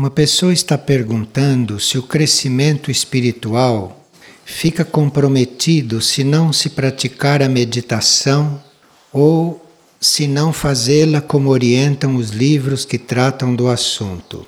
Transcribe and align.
Uma 0.00 0.10
pessoa 0.10 0.50
está 0.50 0.78
perguntando 0.78 1.78
se 1.78 1.98
o 1.98 2.02
crescimento 2.02 2.90
espiritual 2.90 4.02
fica 4.46 4.82
comprometido 4.82 6.00
se 6.00 6.24
não 6.24 6.54
se 6.54 6.70
praticar 6.70 7.42
a 7.42 7.50
meditação 7.50 8.64
ou 9.12 9.62
se 10.00 10.26
não 10.26 10.54
fazê-la 10.54 11.20
como 11.20 11.50
orientam 11.50 12.16
os 12.16 12.30
livros 12.30 12.86
que 12.86 12.96
tratam 12.96 13.54
do 13.54 13.68
assunto. 13.68 14.46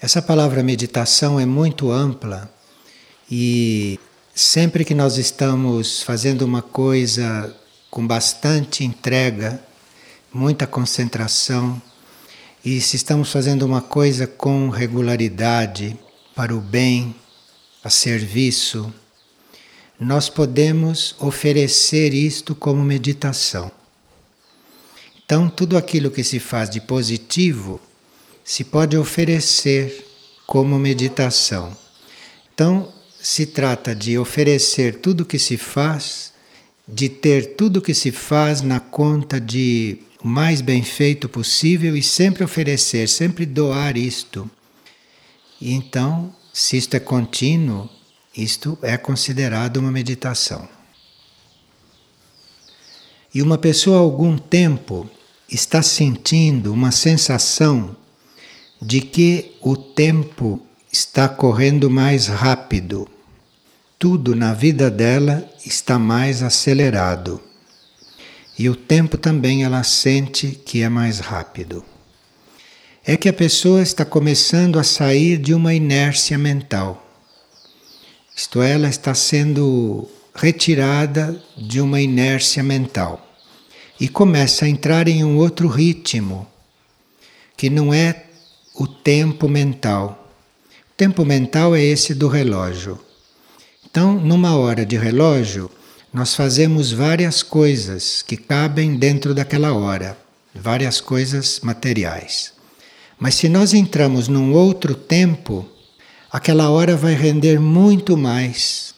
Essa 0.00 0.20
palavra 0.20 0.60
meditação 0.60 1.38
é 1.38 1.46
muito 1.46 1.92
ampla 1.92 2.52
e 3.30 4.00
sempre 4.34 4.84
que 4.84 4.96
nós 4.96 5.16
estamos 5.16 6.02
fazendo 6.02 6.42
uma 6.42 6.60
coisa 6.60 7.56
com 7.88 8.04
bastante 8.04 8.82
entrega, 8.82 9.62
muita 10.34 10.66
concentração, 10.66 11.80
e 12.64 12.80
se 12.80 12.96
estamos 12.96 13.32
fazendo 13.32 13.64
uma 13.64 13.80
coisa 13.80 14.26
com 14.26 14.68
regularidade, 14.68 15.98
para 16.34 16.54
o 16.54 16.60
bem, 16.60 17.14
a 17.82 17.88
serviço, 17.88 18.92
nós 19.98 20.28
podemos 20.28 21.14
oferecer 21.18 22.12
isto 22.12 22.54
como 22.54 22.82
meditação. 22.82 23.70
Então, 25.24 25.48
tudo 25.48 25.76
aquilo 25.76 26.10
que 26.10 26.22
se 26.22 26.38
faz 26.38 26.68
de 26.68 26.80
positivo 26.80 27.80
se 28.44 28.64
pode 28.64 28.96
oferecer 28.96 30.06
como 30.46 30.78
meditação. 30.78 31.74
Então, 32.52 32.92
se 33.20 33.46
trata 33.46 33.94
de 33.94 34.18
oferecer 34.18 34.96
tudo 34.96 35.24
que 35.24 35.38
se 35.38 35.56
faz, 35.56 36.32
de 36.86 37.08
ter 37.08 37.54
tudo 37.54 37.80
que 37.80 37.94
se 37.94 38.10
faz 38.10 38.60
na 38.60 38.80
conta 38.80 39.40
de 39.40 39.98
o 40.22 40.28
mais 40.28 40.60
bem 40.60 40.82
feito 40.82 41.28
possível 41.28 41.96
e 41.96 42.02
sempre 42.02 42.44
oferecer, 42.44 43.08
sempre 43.08 43.46
doar 43.46 43.96
isto. 43.96 44.50
E 45.60 45.72
então, 45.72 46.34
se 46.52 46.76
isto 46.76 46.94
é 46.94 47.00
contínuo, 47.00 47.88
isto 48.36 48.78
é 48.82 48.96
considerado 48.96 49.78
uma 49.78 49.90
meditação. 49.90 50.68
E 53.32 53.42
uma 53.42 53.56
pessoa 53.56 53.98
há 53.98 54.00
algum 54.00 54.36
tempo 54.36 55.08
está 55.48 55.82
sentindo 55.82 56.72
uma 56.72 56.90
sensação 56.90 57.96
de 58.80 59.00
que 59.00 59.52
o 59.60 59.76
tempo 59.76 60.60
está 60.92 61.28
correndo 61.28 61.88
mais 61.90 62.26
rápido. 62.26 63.08
Tudo 63.98 64.34
na 64.34 64.54
vida 64.54 64.90
dela 64.90 65.48
está 65.64 65.98
mais 65.98 66.42
acelerado. 66.42 67.40
E 68.60 68.68
o 68.68 68.76
tempo 68.76 69.16
também 69.16 69.64
ela 69.64 69.82
sente 69.82 70.48
que 70.48 70.82
é 70.82 70.88
mais 70.90 71.18
rápido. 71.18 71.82
É 73.02 73.16
que 73.16 73.26
a 73.26 73.32
pessoa 73.32 73.80
está 73.80 74.04
começando 74.04 74.78
a 74.78 74.84
sair 74.84 75.38
de 75.38 75.54
uma 75.54 75.72
inércia 75.72 76.36
mental. 76.36 77.10
Isto 78.36 78.60
é, 78.60 78.72
ela 78.72 78.86
está 78.86 79.14
sendo 79.14 80.06
retirada 80.34 81.42
de 81.56 81.80
uma 81.80 82.02
inércia 82.02 82.62
mental 82.62 83.26
e 83.98 84.06
começa 84.08 84.66
a 84.66 84.68
entrar 84.68 85.08
em 85.08 85.24
um 85.24 85.38
outro 85.38 85.66
ritmo, 85.66 86.46
que 87.56 87.70
não 87.70 87.94
é 87.94 88.26
o 88.74 88.86
tempo 88.86 89.48
mental. 89.48 90.30
O 90.90 90.96
tempo 90.98 91.24
mental 91.24 91.74
é 91.74 91.82
esse 91.82 92.12
do 92.12 92.28
relógio. 92.28 93.00
Então, 93.90 94.20
numa 94.20 94.54
hora 94.54 94.84
de 94.84 94.98
relógio, 94.98 95.70
nós 96.12 96.34
fazemos 96.34 96.90
várias 96.90 97.40
coisas 97.40 98.20
que 98.20 98.36
cabem 98.36 98.96
dentro 98.96 99.32
daquela 99.32 99.72
hora, 99.72 100.18
várias 100.52 101.00
coisas 101.00 101.60
materiais. 101.62 102.52
Mas 103.16 103.36
se 103.36 103.48
nós 103.48 103.72
entramos 103.72 104.26
num 104.26 104.52
outro 104.52 104.94
tempo, 104.94 105.68
aquela 106.32 106.68
hora 106.68 106.96
vai 106.96 107.14
render 107.14 107.60
muito 107.60 108.16
mais. 108.16 108.92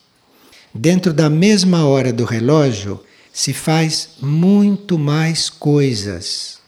Dentro 0.73 1.13
da 1.13 1.29
mesma 1.29 1.85
hora 1.85 2.15
do 2.15 2.25
relógio, 2.25 2.99
se 3.31 3.53
faz 3.53 4.11
muito 4.23 4.99
mais 4.99 5.51
coisas. 5.51 6.61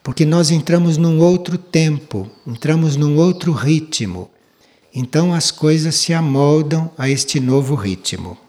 Porque 0.00 0.24
nós 0.24 0.52
entramos 0.52 0.96
num 0.96 1.18
outro 1.18 1.58
tempo, 1.58 2.30
entramos 2.46 2.94
num 2.94 3.16
outro 3.16 3.50
ritmo. 3.50 4.30
Então 4.94 5.34
as 5.34 5.50
coisas 5.50 5.96
se 5.96 6.14
amoldam 6.14 6.88
a 6.96 7.10
este 7.10 7.40
novo 7.40 7.74
ritmo. 7.74 8.45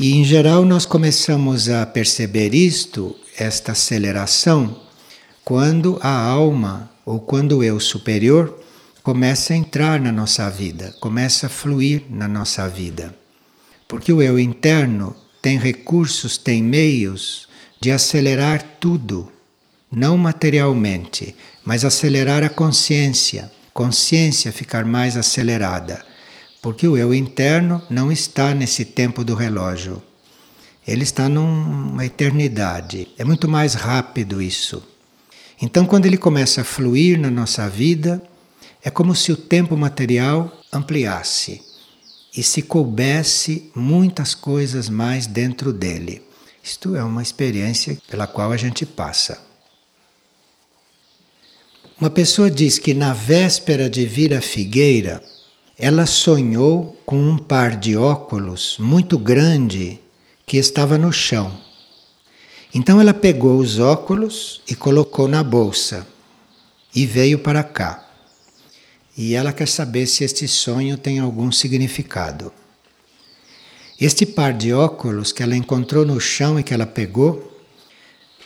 E 0.00 0.12
em 0.12 0.22
geral 0.22 0.64
nós 0.64 0.86
começamos 0.86 1.68
a 1.68 1.84
perceber 1.84 2.54
isto, 2.54 3.16
esta 3.36 3.72
aceleração, 3.72 4.80
quando 5.44 5.98
a 6.00 6.20
alma 6.20 6.88
ou 7.04 7.18
quando 7.18 7.58
o 7.58 7.64
eu 7.64 7.80
superior 7.80 8.60
começa 9.02 9.52
a 9.52 9.56
entrar 9.56 10.00
na 10.00 10.12
nossa 10.12 10.48
vida, 10.48 10.94
começa 11.00 11.46
a 11.46 11.50
fluir 11.50 12.04
na 12.08 12.28
nossa 12.28 12.68
vida. 12.68 13.12
Porque 13.88 14.12
o 14.12 14.22
eu 14.22 14.38
interno 14.38 15.16
tem 15.42 15.58
recursos, 15.58 16.38
tem 16.38 16.62
meios 16.62 17.48
de 17.80 17.90
acelerar 17.90 18.76
tudo, 18.78 19.32
não 19.90 20.16
materialmente, 20.16 21.34
mas 21.64 21.84
acelerar 21.84 22.44
a 22.44 22.48
consciência, 22.48 23.50
consciência 23.74 24.52
ficar 24.52 24.84
mais 24.84 25.16
acelerada 25.16 26.06
porque 26.60 26.86
o 26.86 26.96
eu 26.96 27.14
interno 27.14 27.82
não 27.88 28.10
está 28.10 28.54
nesse 28.54 28.84
tempo 28.84 29.24
do 29.24 29.34
relógio. 29.34 30.02
Ele 30.86 31.02
está 31.02 31.28
numa 31.28 32.04
eternidade. 32.04 33.08
É 33.18 33.24
muito 33.24 33.48
mais 33.48 33.74
rápido 33.74 34.40
isso. 34.40 34.82
Então, 35.60 35.84
quando 35.84 36.06
ele 36.06 36.16
começa 36.16 36.62
a 36.62 36.64
fluir 36.64 37.18
na 37.18 37.30
nossa 37.30 37.68
vida, 37.68 38.22
é 38.82 38.90
como 38.90 39.14
se 39.14 39.30
o 39.30 39.36
tempo 39.36 39.76
material 39.76 40.52
ampliasse 40.72 41.62
e 42.36 42.42
se 42.42 42.62
coubesse 42.62 43.70
muitas 43.74 44.34
coisas 44.34 44.88
mais 44.88 45.26
dentro 45.26 45.72
dele. 45.72 46.22
Isto 46.62 46.94
é 46.94 47.02
uma 47.02 47.22
experiência 47.22 47.98
pela 48.08 48.26
qual 48.26 48.52
a 48.52 48.56
gente 48.56 48.86
passa. 48.86 49.40
Uma 52.00 52.10
pessoa 52.10 52.50
diz 52.50 52.78
que 52.78 52.94
na 52.94 53.12
véspera 53.12 53.90
de 53.90 54.06
vir 54.06 54.32
a 54.32 54.40
figueira, 54.40 55.22
ela 55.78 56.06
sonhou 56.06 57.00
com 57.06 57.16
um 57.16 57.38
par 57.38 57.76
de 57.76 57.96
óculos 57.96 58.76
muito 58.80 59.16
grande 59.16 60.00
que 60.44 60.56
estava 60.56 60.98
no 60.98 61.12
chão. 61.12 61.56
Então 62.74 63.00
ela 63.00 63.14
pegou 63.14 63.58
os 63.58 63.78
óculos 63.78 64.60
e 64.68 64.74
colocou 64.74 65.28
na 65.28 65.44
bolsa 65.44 66.04
e 66.92 67.06
veio 67.06 67.38
para 67.38 67.62
cá. 67.62 68.04
E 69.16 69.34
ela 69.34 69.52
quer 69.52 69.68
saber 69.68 70.06
se 70.06 70.24
este 70.24 70.48
sonho 70.48 70.98
tem 70.98 71.20
algum 71.20 71.52
significado. 71.52 72.52
Este 74.00 74.26
par 74.26 74.52
de 74.52 74.72
óculos 74.72 75.30
que 75.30 75.44
ela 75.44 75.56
encontrou 75.56 76.04
no 76.04 76.20
chão 76.20 76.58
e 76.58 76.64
que 76.64 76.74
ela 76.74 76.86
pegou 76.86 77.56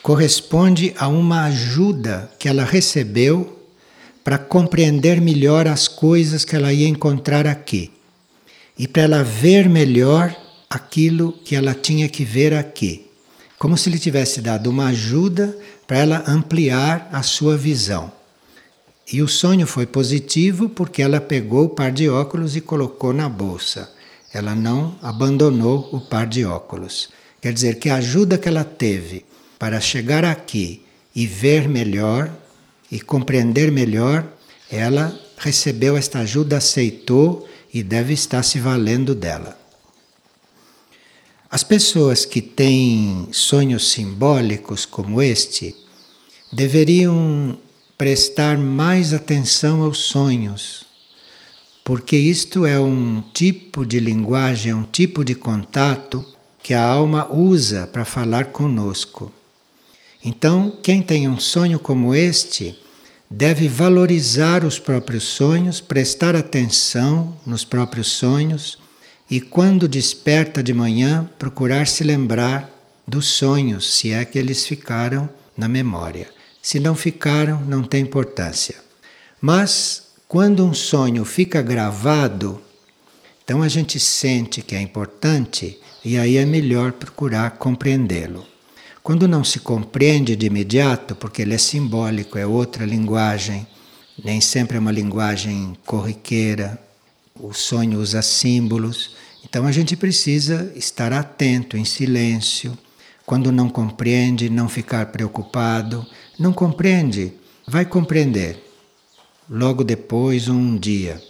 corresponde 0.03 0.95
a 0.99 1.09
uma 1.09 1.45
ajuda 1.45 2.31
que 2.39 2.49
ela 2.49 2.65
recebeu 2.65 3.62
para 4.25 4.39
compreender 4.39 5.21
melhor 5.21 5.67
as 5.67 5.89
coisas 5.89 6.45
que 6.45 6.55
ela 6.55 6.73
ia 6.73 6.89
encontrar 6.89 7.47
aqui 7.47 7.91
e 8.79 8.89
para 8.89 9.03
ela 9.03 9.23
ver 9.23 9.69
melhor 9.69 10.35
aquilo 10.69 11.33
que 11.45 11.55
ela 11.55 11.75
tinha 11.75 12.09
que 12.09 12.25
ver 12.25 12.55
aqui. 12.55 13.07
Como 13.59 13.77
se 13.77 13.91
lhe 13.91 13.99
tivesse 13.99 14.41
dado 14.41 14.71
uma 14.71 14.87
ajuda 14.87 15.57
para 15.87 15.99
ela 15.99 16.25
ampliar 16.27 17.09
a 17.13 17.23
sua 17.23 17.57
visão. 17.57 18.11
E 19.13 19.21
o 19.23 19.29
sonho 19.29 19.67
foi 19.67 19.87
positivo 19.87 20.69
porque 20.69 21.03
ela 21.03 21.21
pegou 21.21 21.67
o 21.67 21.69
par 21.69 21.93
de 21.93 22.09
óculos 22.09 22.57
e 22.57 22.61
colocou 22.61 23.13
na 23.13 23.29
bolsa. 23.29 23.93
Ela 24.33 24.55
não 24.55 24.97
abandonou 25.03 25.89
o 25.93 26.01
par 26.01 26.27
de 26.27 26.45
óculos. 26.45 27.11
Quer 27.41 27.53
dizer 27.53 27.79
que 27.79 27.91
a 27.91 27.97
ajuda 27.97 28.39
que 28.39 28.49
ela 28.49 28.65
teve 28.65 29.25
para 29.59 29.81
chegar 29.81 30.25
aqui 30.25 30.83
e 31.15 31.27
ver 31.27 31.69
melhor 31.69 32.31
e 32.93 33.01
compreender 33.01 33.73
melhor, 33.73 34.23
ela 34.71 35.19
recebeu 35.39 35.97
esta 35.97 36.19
ajuda, 36.19 36.59
aceitou 36.59 37.49
e 37.73 37.83
deve 37.83 38.13
estar 38.13 38.43
se 38.43 38.59
valendo 38.61 39.15
dela. 39.15 39.59
As 41.51 41.65
pessoas 41.65 42.27
que 42.27 42.43
têm 42.43 43.29
sonhos 43.33 43.91
simbólicos 43.91 44.85
como 44.85 45.23
este 45.23 45.75
deveriam 46.53 47.59
prestar 47.97 48.59
mais 48.59 49.15
atenção 49.15 49.83
aos 49.83 50.01
sonhos, 50.01 50.85
porque 51.83 52.17
isto 52.17 52.67
é 52.67 52.79
um 52.79 53.23
tipo 53.33 53.87
de 53.87 53.99
linguagem, 54.01 54.71
é 54.71 54.77
um 54.77 54.85
tipo 54.85 55.25
de 55.25 55.35
contato 55.35 56.23
que 56.63 56.75
a 56.75 56.85
alma 56.85 57.27
usa 57.33 57.87
para 57.87 58.05
falar 58.05 58.47
conosco. 58.47 59.33
Então, 60.23 60.79
quem 60.83 61.01
tem 61.01 61.27
um 61.27 61.41
sonho 61.41 61.79
como 61.79 62.15
este 62.15 62.82
deve 63.33 63.67
valorizar 63.67 64.63
os 64.63 64.79
próprios 64.79 65.25
sonhos, 65.25 65.81
prestar 65.81 66.37
atenção 66.37 67.35
nos 67.47 67.65
próprios 67.65 68.09
sonhos 68.09 68.79
e, 69.31 69.41
quando 69.41 69.89
desperta 69.89 70.63
de 70.63 70.75
manhã, 70.75 71.29
procurar 71.39 71.87
se 71.87 72.05
lembrar 72.05 72.71
dos 73.09 73.27
sonhos, 73.27 73.95
se 73.95 74.13
é 74.13 74.23
que 74.27 74.39
eles 74.39 74.67
ficaram 74.67 75.31
na 75.57 75.67
memória. 75.67 76.29
Se 76.61 76.79
não 76.79 76.95
ficaram, 76.95 77.59
não 77.63 77.83
tem 77.83 78.03
importância. 78.03 78.77
Mas 79.41 80.09
quando 80.29 80.65
um 80.65 80.75
sonho 80.75 81.25
fica 81.25 81.63
gravado, 81.63 82.61
então 83.43 83.63
a 83.63 83.69
gente 83.69 83.99
sente 83.99 84.61
que 84.61 84.75
é 84.75 84.81
importante 84.81 85.79
e 86.05 86.19
aí 86.19 86.37
é 86.37 86.45
melhor 86.45 86.93
procurar 86.93 87.53
compreendê-lo. 87.53 88.52
Quando 89.03 89.27
não 89.27 89.43
se 89.43 89.59
compreende 89.59 90.37
de 90.37 90.47
imediato, 90.47 91.17
porque 91.17 91.43
ele 91.43 91.55
é 91.55 91.59
simbólico, 91.59 92.39
é 92.39 92.47
outra 92.47 92.87
linguagem, 92.87 93.67
nem 94.23 94.41
sempre 94.41 94.77
é 94.77 94.81
uma 94.81 94.93
linguagem 94.93 95.77
corriqueira, 95.85 96.81
o 97.35 97.53
sonho 97.53 97.99
usa 97.99 98.23
símbolos, 98.23 99.17
então 99.45 99.67
a 99.67 99.73
gente 99.73 99.97
precisa 99.97 100.73
estar 100.77 101.13
atento, 101.13 101.77
em 101.77 101.85
silêncio. 101.85 102.79
Quando 103.27 103.51
não 103.51 103.69
compreende, 103.69 104.49
não 104.49 104.69
ficar 104.69 105.07
preocupado. 105.07 106.07
Não 106.39 106.53
compreende, 106.53 107.33
vai 107.67 107.85
compreender. 107.85 108.63
Logo 109.51 109.83
depois, 109.83 110.49
um 110.49 110.77
dia. 110.77 111.21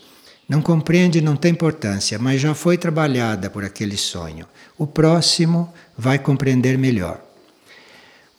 Não 0.47 0.61
compreende, 0.61 1.23
não 1.23 1.37
tem 1.37 1.53
importância, 1.53 2.19
mas 2.19 2.41
já 2.41 2.55
foi 2.55 2.77
trabalhada 2.77 3.49
por 3.49 3.65
aquele 3.65 3.97
sonho. 3.97 4.47
O 4.77 4.87
próximo 4.87 5.73
vai 5.97 6.19
compreender 6.19 6.77
melhor. 6.77 7.32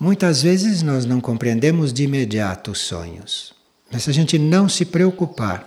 Muitas 0.04 0.44
vezes 0.44 0.84
nós 0.84 1.06
não 1.06 1.22
compreendemos 1.22 1.94
de 1.94 2.04
imediato 2.04 2.72
os 2.72 2.80
sonhos, 2.80 3.54
mas 3.90 4.04
se 4.04 4.10
a 4.10 4.14
gente 4.14 4.38
não 4.38 4.68
se 4.68 4.84
preocupar 4.84 5.66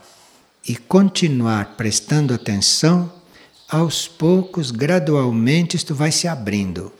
e 0.69 0.77
continuar 0.77 1.75
prestando 1.75 2.35
atenção, 2.35 3.11
aos 3.67 4.07
poucos, 4.07 4.71
gradualmente, 4.71 5.75
isto 5.75 5.95
vai 5.95 6.13
se 6.13 6.29
abrindo. 6.29 6.93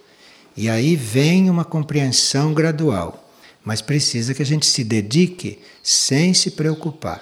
E 0.57 0.67
aí 0.71 0.97
vem 0.97 1.51
uma 1.51 1.63
compreensão 1.63 2.55
gradual. 2.55 3.31
Mas 3.63 3.83
precisa 3.83 4.33
que 4.33 4.41
a 4.41 4.47
gente 4.47 4.65
se 4.65 4.83
dedique 4.83 5.59
sem 5.83 6.33
se 6.33 6.53
preocupar, 6.53 7.21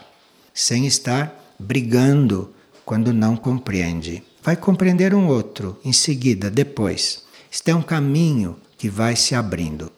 sem 0.55 0.87
estar 0.87 1.57
brigando 1.59 2.55
quando 2.85 3.13
não 3.13 3.37
compreende. 3.37 4.23
Vai 4.45 4.55
compreender 4.55 5.13
um 5.13 5.27
outro 5.27 5.77
em 5.85 5.93
seguida, 5.93 6.49
depois. 6.49 7.25
Este 7.51 7.73
é 7.73 7.75
um 7.75 7.83
caminho 7.83 8.57
que 8.79 8.89
vai 8.89 9.17
se 9.17 9.35
abrindo. 9.35 9.91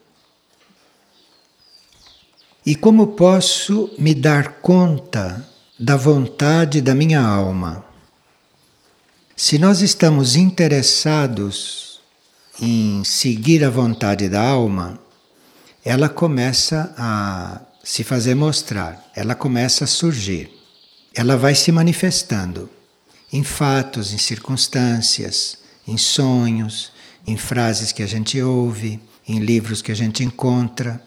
E 2.66 2.74
como 2.74 3.06
posso 3.06 3.94
me 3.96 4.12
dar 4.12 4.54
conta 4.54 5.48
da 5.78 5.96
vontade 5.96 6.80
da 6.80 6.96
minha 6.96 7.20
alma? 7.20 7.84
Se 9.36 9.56
nós 9.56 9.82
estamos 9.82 10.34
interessados 10.34 12.00
em 12.60 13.04
seguir 13.04 13.62
a 13.62 13.70
vontade 13.70 14.28
da 14.28 14.42
alma, 14.42 14.98
ela 15.84 16.08
começa 16.08 16.92
a 16.98 17.60
se 17.84 18.02
fazer 18.02 18.34
mostrar, 18.34 19.12
ela 19.14 19.36
começa 19.36 19.84
a 19.84 19.86
surgir. 19.86 20.50
Ela 21.14 21.36
vai 21.36 21.54
se 21.54 21.70
manifestando 21.70 22.68
em 23.32 23.44
fatos, 23.44 24.12
em 24.12 24.18
circunstâncias, 24.18 25.58
em 25.86 25.96
sonhos, 25.96 26.90
em 27.24 27.36
frases 27.36 27.92
que 27.92 28.02
a 28.02 28.08
gente 28.08 28.42
ouve, 28.42 29.00
em 29.28 29.38
livros 29.38 29.80
que 29.80 29.92
a 29.92 29.96
gente 29.96 30.24
encontra. 30.24 31.00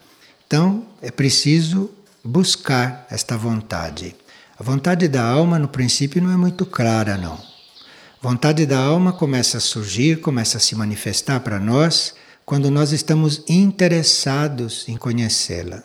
Então, 0.50 0.84
é 1.00 1.12
preciso 1.12 1.92
buscar 2.24 3.06
esta 3.08 3.36
vontade. 3.36 4.16
A 4.58 4.64
vontade 4.64 5.06
da 5.06 5.22
alma, 5.22 5.60
no 5.60 5.68
princípio, 5.68 6.20
não 6.20 6.32
é 6.32 6.36
muito 6.36 6.66
clara, 6.66 7.16
não. 7.16 7.34
A 7.34 8.20
vontade 8.20 8.66
da 8.66 8.76
alma 8.76 9.12
começa 9.12 9.58
a 9.58 9.60
surgir, 9.60 10.20
começa 10.20 10.56
a 10.56 10.60
se 10.60 10.74
manifestar 10.74 11.38
para 11.38 11.60
nós 11.60 12.14
quando 12.44 12.68
nós 12.68 12.90
estamos 12.90 13.44
interessados 13.48 14.88
em 14.88 14.96
conhecê-la. 14.96 15.84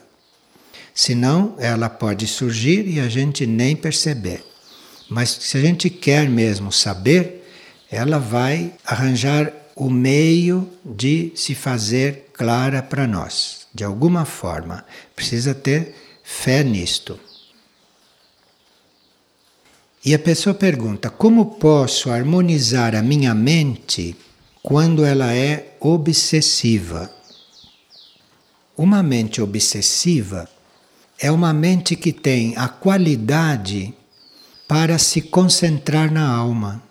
Senão, 0.92 1.54
ela 1.58 1.88
pode 1.88 2.26
surgir 2.26 2.88
e 2.88 2.98
a 2.98 3.08
gente 3.08 3.46
nem 3.46 3.76
perceber. 3.76 4.44
Mas 5.08 5.28
se 5.28 5.56
a 5.56 5.60
gente 5.60 5.88
quer 5.88 6.28
mesmo 6.28 6.72
saber, 6.72 7.48
ela 7.88 8.18
vai 8.18 8.72
arranjar 8.84 9.52
o 9.76 9.88
meio 9.88 10.68
de 10.84 11.30
se 11.36 11.54
fazer 11.54 12.25
clara 12.36 12.82
para 12.82 13.06
nós 13.06 13.66
de 13.74 13.82
alguma 13.82 14.24
forma. 14.24 14.84
Precisa 15.14 15.54
ter 15.54 15.94
fé 16.22 16.62
nisto. 16.62 17.18
E 20.04 20.14
a 20.14 20.18
pessoa 20.18 20.54
pergunta: 20.54 21.10
como 21.10 21.56
posso 21.56 22.10
harmonizar 22.10 22.94
a 22.94 23.02
minha 23.02 23.34
mente 23.34 24.16
quando 24.62 25.04
ela 25.04 25.34
é 25.34 25.76
obsessiva? 25.80 27.10
Uma 28.76 29.02
mente 29.02 29.40
obsessiva 29.40 30.48
é 31.18 31.30
uma 31.32 31.52
mente 31.52 31.96
que 31.96 32.12
tem 32.12 32.54
a 32.56 32.68
qualidade 32.68 33.94
para 34.68 34.98
se 34.98 35.22
concentrar 35.22 36.12
na 36.12 36.28
alma. 36.28 36.82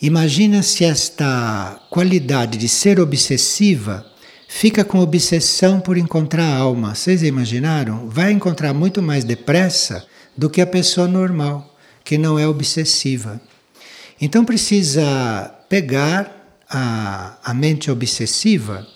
Imagina 0.00 0.62
se 0.62 0.82
esta 0.82 1.78
qualidade 1.90 2.56
de 2.56 2.68
ser 2.68 2.98
obsessiva 2.98 4.09
fica 4.52 4.84
com 4.84 4.98
obsessão 4.98 5.80
por 5.80 5.96
encontrar 5.96 6.44
a 6.44 6.56
alma. 6.56 6.94
Vocês 6.94 7.22
imaginaram? 7.22 8.08
Vai 8.08 8.32
encontrar 8.32 8.74
muito 8.74 9.00
mais 9.00 9.22
depressa 9.22 10.04
do 10.36 10.50
que 10.50 10.60
a 10.60 10.66
pessoa 10.66 11.06
normal, 11.06 11.78
que 12.04 12.18
não 12.18 12.36
é 12.36 12.48
obsessiva. 12.48 13.40
Então 14.20 14.44
precisa 14.44 15.54
pegar 15.68 16.58
a, 16.68 17.38
a 17.44 17.54
mente 17.54 17.92
obsessiva 17.92 18.86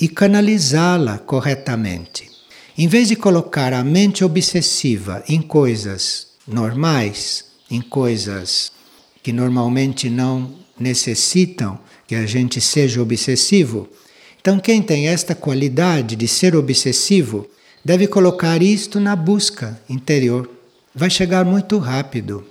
e 0.00 0.08
canalizá-la 0.08 1.18
corretamente. 1.18 2.30
Em 2.78 2.86
vez 2.86 3.08
de 3.08 3.16
colocar 3.16 3.72
a 3.72 3.82
mente 3.82 4.24
obsessiva 4.24 5.22
em 5.28 5.42
coisas 5.42 6.28
normais, 6.46 7.44
em 7.68 7.82
coisas 7.82 8.70
que 9.20 9.32
normalmente 9.32 10.08
não 10.08 10.54
necessitam 10.78 11.78
que 12.06 12.14
a 12.14 12.24
gente 12.24 12.60
seja 12.60 13.02
obsessivo, 13.02 13.88
então, 14.46 14.60
quem 14.60 14.80
tem 14.80 15.08
esta 15.08 15.34
qualidade 15.34 16.14
de 16.14 16.28
ser 16.28 16.54
obsessivo 16.54 17.50
deve 17.84 18.06
colocar 18.06 18.62
isto 18.62 19.00
na 19.00 19.16
busca 19.16 19.76
interior. 19.90 20.48
Vai 20.94 21.10
chegar 21.10 21.44
muito 21.44 21.78
rápido. 21.78 22.46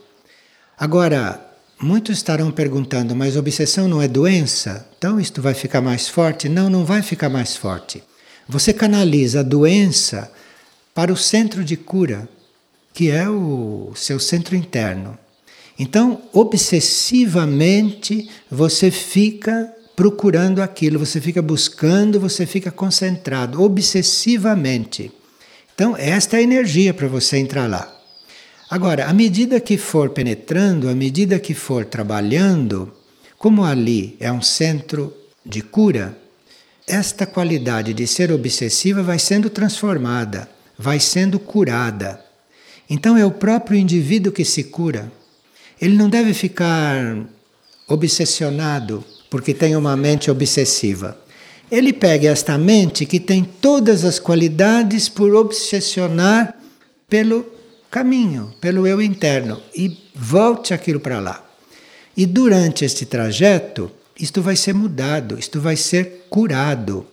Agora, 0.77 1.39
muitos 1.81 2.17
estarão 2.17 2.51
perguntando, 2.51 3.15
mas 3.15 3.37
obsessão 3.37 3.87
não 3.87 4.01
é 4.01 4.09
doença? 4.09 4.85
Então 4.97 5.21
isto 5.21 5.41
vai 5.41 5.53
ficar 5.53 5.79
mais 5.79 6.09
forte? 6.09 6.49
Não, 6.49 6.69
não 6.69 6.83
vai 6.83 7.01
ficar 7.01 7.29
mais 7.29 7.55
forte. 7.55 8.03
Você 8.45 8.73
canaliza 8.73 9.39
a 9.39 9.43
doença 9.43 10.29
para 10.93 11.13
o 11.13 11.17
centro 11.17 11.63
de 11.63 11.77
cura, 11.77 12.27
que 12.93 13.09
é 13.09 13.29
o 13.29 13.93
seu 13.95 14.19
centro 14.19 14.53
interno. 14.53 15.17
Então, 15.79 16.23
obsessivamente, 16.33 18.29
você 18.51 18.91
fica 18.91 19.73
procurando 19.95 20.61
aquilo, 20.61 20.99
você 20.99 21.21
fica 21.21 21.41
buscando, 21.41 22.19
você 22.19 22.45
fica 22.45 22.71
concentrado 22.71 23.61
obsessivamente. 23.61 25.11
Então, 25.73 25.95
esta 25.97 26.37
é 26.37 26.39
a 26.39 26.43
energia 26.43 26.93
para 26.93 27.07
você 27.07 27.37
entrar 27.37 27.69
lá. 27.69 27.91
Agora, 28.69 29.05
à 29.05 29.13
medida 29.13 29.59
que 29.59 29.77
for 29.77 30.09
penetrando, 30.09 30.89
à 30.89 30.95
medida 30.95 31.39
que 31.39 31.53
for 31.53 31.85
trabalhando, 31.85 32.91
como 33.37 33.63
ali 33.63 34.17
é 34.19 34.31
um 34.31 34.41
centro 34.41 35.13
de 35.45 35.61
cura, 35.61 36.17
esta 36.87 37.25
qualidade 37.25 37.93
de 37.93 38.07
ser 38.07 38.31
obsessiva 38.31 39.01
vai 39.03 39.19
sendo 39.19 39.49
transformada, 39.49 40.49
vai 40.77 40.99
sendo 40.99 41.39
curada. 41.39 42.23
Então 42.89 43.17
é 43.17 43.25
o 43.25 43.31
próprio 43.31 43.77
indivíduo 43.77 44.31
que 44.31 44.45
se 44.45 44.65
cura. 44.65 45.11
Ele 45.81 45.95
não 45.95 46.09
deve 46.09 46.33
ficar 46.33 47.17
obsessionado 47.87 49.03
porque 49.35 49.53
tem 49.53 49.75
uma 49.75 49.97
mente 49.97 50.31
obsessiva. 50.31 51.17
Ele 51.69 51.91
pega 51.91 52.29
esta 52.29 52.57
mente 52.57 53.05
que 53.05 53.19
tem 53.19 53.43
todas 53.43 54.05
as 54.05 54.17
qualidades 54.17 55.09
por 55.09 55.35
obsessionar 55.35 56.57
pelo 57.09 57.45
caminho, 57.91 58.55
pelo 58.61 58.87
eu 58.87 59.01
interno 59.01 59.61
e 59.75 59.97
volte 60.15 60.73
aquilo 60.73 61.01
para 61.01 61.19
lá. 61.19 61.45
E 62.15 62.25
durante 62.25 62.85
este 62.85 63.05
trajeto, 63.05 63.91
isto 64.17 64.41
vai 64.41 64.55
ser 64.55 64.73
mudado, 64.73 65.37
isto 65.37 65.59
vai 65.59 65.75
ser 65.75 66.27
curado. 66.29 67.05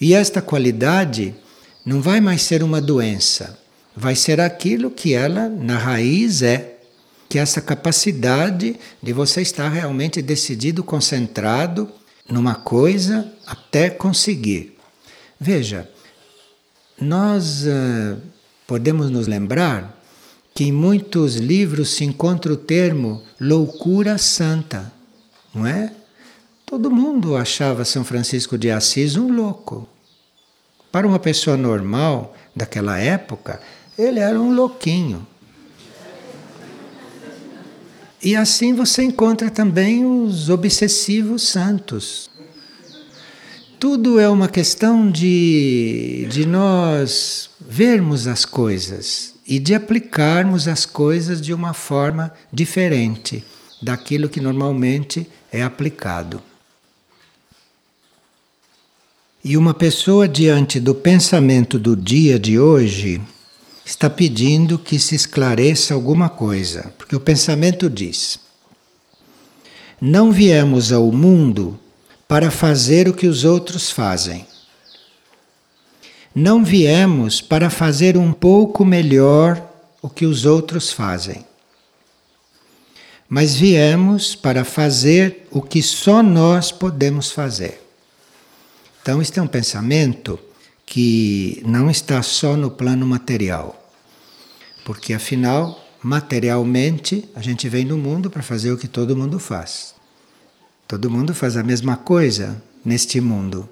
E 0.00 0.14
esta 0.14 0.40
qualidade 0.40 1.34
não 1.84 2.00
vai 2.00 2.18
mais 2.18 2.40
ser 2.40 2.62
uma 2.62 2.80
doença, 2.80 3.58
vai 3.94 4.16
ser 4.16 4.40
aquilo 4.40 4.90
que 4.90 5.12
ela, 5.12 5.50
na 5.50 5.76
raiz, 5.76 6.40
é 6.40 6.73
que 7.34 7.38
essa 7.40 7.60
capacidade 7.60 8.76
de 9.02 9.12
você 9.12 9.42
estar 9.42 9.68
realmente 9.68 10.22
decidido, 10.22 10.84
concentrado 10.84 11.90
numa 12.28 12.54
coisa 12.54 13.28
até 13.44 13.90
conseguir. 13.90 14.78
Veja, 15.40 15.90
nós 16.96 17.64
uh, 17.64 18.16
podemos 18.68 19.10
nos 19.10 19.26
lembrar 19.26 20.00
que 20.54 20.62
em 20.62 20.70
muitos 20.70 21.34
livros 21.34 21.96
se 21.96 22.04
encontra 22.04 22.52
o 22.52 22.56
termo 22.56 23.20
loucura 23.40 24.16
santa, 24.16 24.92
não 25.52 25.66
é? 25.66 25.92
Todo 26.64 26.88
mundo 26.88 27.36
achava 27.36 27.84
São 27.84 28.04
Francisco 28.04 28.56
de 28.56 28.70
Assis 28.70 29.16
um 29.16 29.32
louco. 29.32 29.88
Para 30.92 31.04
uma 31.04 31.18
pessoa 31.18 31.56
normal 31.56 32.32
daquela 32.54 32.96
época, 32.96 33.60
ele 33.98 34.20
era 34.20 34.40
um 34.40 34.54
louquinho. 34.54 35.26
E 38.24 38.34
assim 38.34 38.72
você 38.72 39.02
encontra 39.02 39.50
também 39.50 40.02
os 40.02 40.48
obsessivos 40.48 41.42
santos. 41.42 42.30
Tudo 43.78 44.18
é 44.18 44.26
uma 44.30 44.48
questão 44.48 45.10
de, 45.10 46.26
de 46.30 46.46
nós 46.46 47.50
vermos 47.60 48.26
as 48.26 48.46
coisas 48.46 49.34
e 49.46 49.58
de 49.58 49.74
aplicarmos 49.74 50.66
as 50.66 50.86
coisas 50.86 51.38
de 51.38 51.52
uma 51.52 51.74
forma 51.74 52.32
diferente 52.50 53.44
daquilo 53.82 54.30
que 54.30 54.40
normalmente 54.40 55.28
é 55.52 55.62
aplicado. 55.62 56.42
E 59.44 59.58
uma 59.58 59.74
pessoa 59.74 60.26
diante 60.26 60.80
do 60.80 60.94
pensamento 60.94 61.78
do 61.78 61.94
dia 61.94 62.38
de 62.38 62.58
hoje 62.58 63.20
está 63.84 64.08
pedindo 64.08 64.78
que 64.78 64.98
se 64.98 65.14
esclareça 65.14 65.94
alguma 65.94 66.28
coisa, 66.28 66.92
porque 66.96 67.14
o 67.14 67.20
pensamento 67.20 67.90
diz: 67.90 68.38
Não 70.00 70.32
viemos 70.32 70.92
ao 70.92 71.12
mundo 71.12 71.78
para 72.26 72.50
fazer 72.50 73.08
o 73.08 73.14
que 73.14 73.26
os 73.26 73.44
outros 73.44 73.90
fazem. 73.90 74.46
Não 76.34 76.64
viemos 76.64 77.40
para 77.40 77.70
fazer 77.70 78.16
um 78.16 78.32
pouco 78.32 78.84
melhor 78.84 79.62
o 80.02 80.08
que 80.08 80.26
os 80.26 80.44
outros 80.44 80.90
fazem. 80.90 81.46
Mas 83.28 83.54
viemos 83.54 84.34
para 84.34 84.64
fazer 84.64 85.46
o 85.50 85.62
que 85.62 85.82
só 85.82 86.22
nós 86.22 86.72
podemos 86.72 87.30
fazer. 87.30 87.80
Então, 89.00 89.22
este 89.22 89.38
é 89.38 89.42
um 89.42 89.46
pensamento 89.46 90.38
que 90.86 91.62
não 91.66 91.90
está 91.90 92.22
só 92.22 92.56
no 92.56 92.70
plano 92.70 93.06
material. 93.06 93.80
Porque, 94.84 95.14
afinal, 95.14 95.82
materialmente, 96.02 97.28
a 97.34 97.40
gente 97.40 97.68
vem 97.68 97.84
no 97.84 97.96
mundo 97.96 98.30
para 98.30 98.42
fazer 98.42 98.70
o 98.72 98.76
que 98.76 98.86
todo 98.86 99.16
mundo 99.16 99.38
faz. 99.38 99.94
Todo 100.86 101.10
mundo 101.10 101.34
faz 101.34 101.56
a 101.56 101.62
mesma 101.62 101.96
coisa 101.96 102.62
neste 102.84 103.20
mundo. 103.20 103.68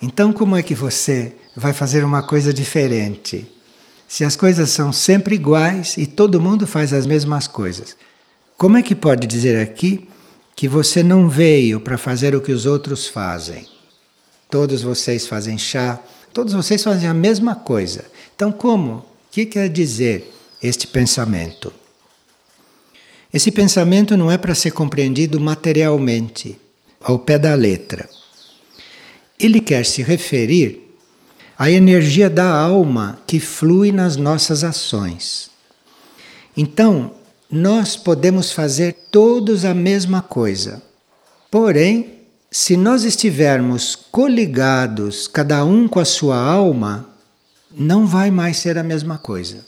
Então, 0.00 0.32
como 0.32 0.56
é 0.56 0.62
que 0.62 0.74
você 0.74 1.34
vai 1.56 1.72
fazer 1.72 2.04
uma 2.04 2.22
coisa 2.22 2.52
diferente? 2.52 3.50
Se 4.06 4.24
as 4.24 4.36
coisas 4.36 4.70
são 4.70 4.92
sempre 4.92 5.34
iguais 5.34 5.96
e 5.96 6.06
todo 6.06 6.40
mundo 6.40 6.66
faz 6.66 6.92
as 6.92 7.06
mesmas 7.06 7.48
coisas, 7.48 7.96
como 8.56 8.76
é 8.76 8.82
que 8.82 8.94
pode 8.94 9.26
dizer 9.26 9.60
aqui 9.60 10.08
que 10.54 10.68
você 10.68 11.02
não 11.02 11.28
veio 11.28 11.80
para 11.80 11.98
fazer 11.98 12.34
o 12.34 12.40
que 12.40 12.52
os 12.52 12.64
outros 12.64 13.08
fazem? 13.08 13.66
Todos 14.48 14.82
vocês 14.82 15.26
fazem 15.26 15.58
chá, 15.58 16.00
todos 16.36 16.52
vocês 16.52 16.84
fazem 16.84 17.08
a 17.08 17.14
mesma 17.14 17.54
coisa. 17.54 18.04
Então, 18.34 18.52
como? 18.52 18.96
O 18.96 19.04
que 19.30 19.46
quer 19.46 19.70
dizer 19.70 20.30
este 20.62 20.86
pensamento? 20.86 21.72
Esse 23.32 23.50
pensamento 23.50 24.18
não 24.18 24.30
é 24.30 24.36
para 24.36 24.54
ser 24.54 24.72
compreendido 24.72 25.40
materialmente, 25.40 26.60
ao 27.00 27.18
pé 27.18 27.38
da 27.38 27.54
letra. 27.54 28.06
Ele 29.40 29.62
quer 29.62 29.86
se 29.86 30.02
referir 30.02 30.94
à 31.58 31.70
energia 31.70 32.28
da 32.28 32.50
alma 32.50 33.18
que 33.26 33.40
flui 33.40 33.90
nas 33.90 34.16
nossas 34.16 34.62
ações. 34.62 35.48
Então, 36.54 37.12
nós 37.50 37.96
podemos 37.96 38.52
fazer 38.52 38.92
todos 39.10 39.64
a 39.64 39.72
mesma 39.72 40.20
coisa. 40.20 40.82
Porém, 41.50 42.15
se 42.50 42.76
nós 42.76 43.04
estivermos 43.04 43.96
coligados, 43.96 45.26
cada 45.26 45.64
um 45.64 45.88
com 45.88 46.00
a 46.00 46.04
sua 46.04 46.38
alma, 46.38 47.08
não 47.76 48.06
vai 48.06 48.30
mais 48.30 48.56
ser 48.56 48.78
a 48.78 48.82
mesma 48.82 49.18
coisa. 49.18 49.64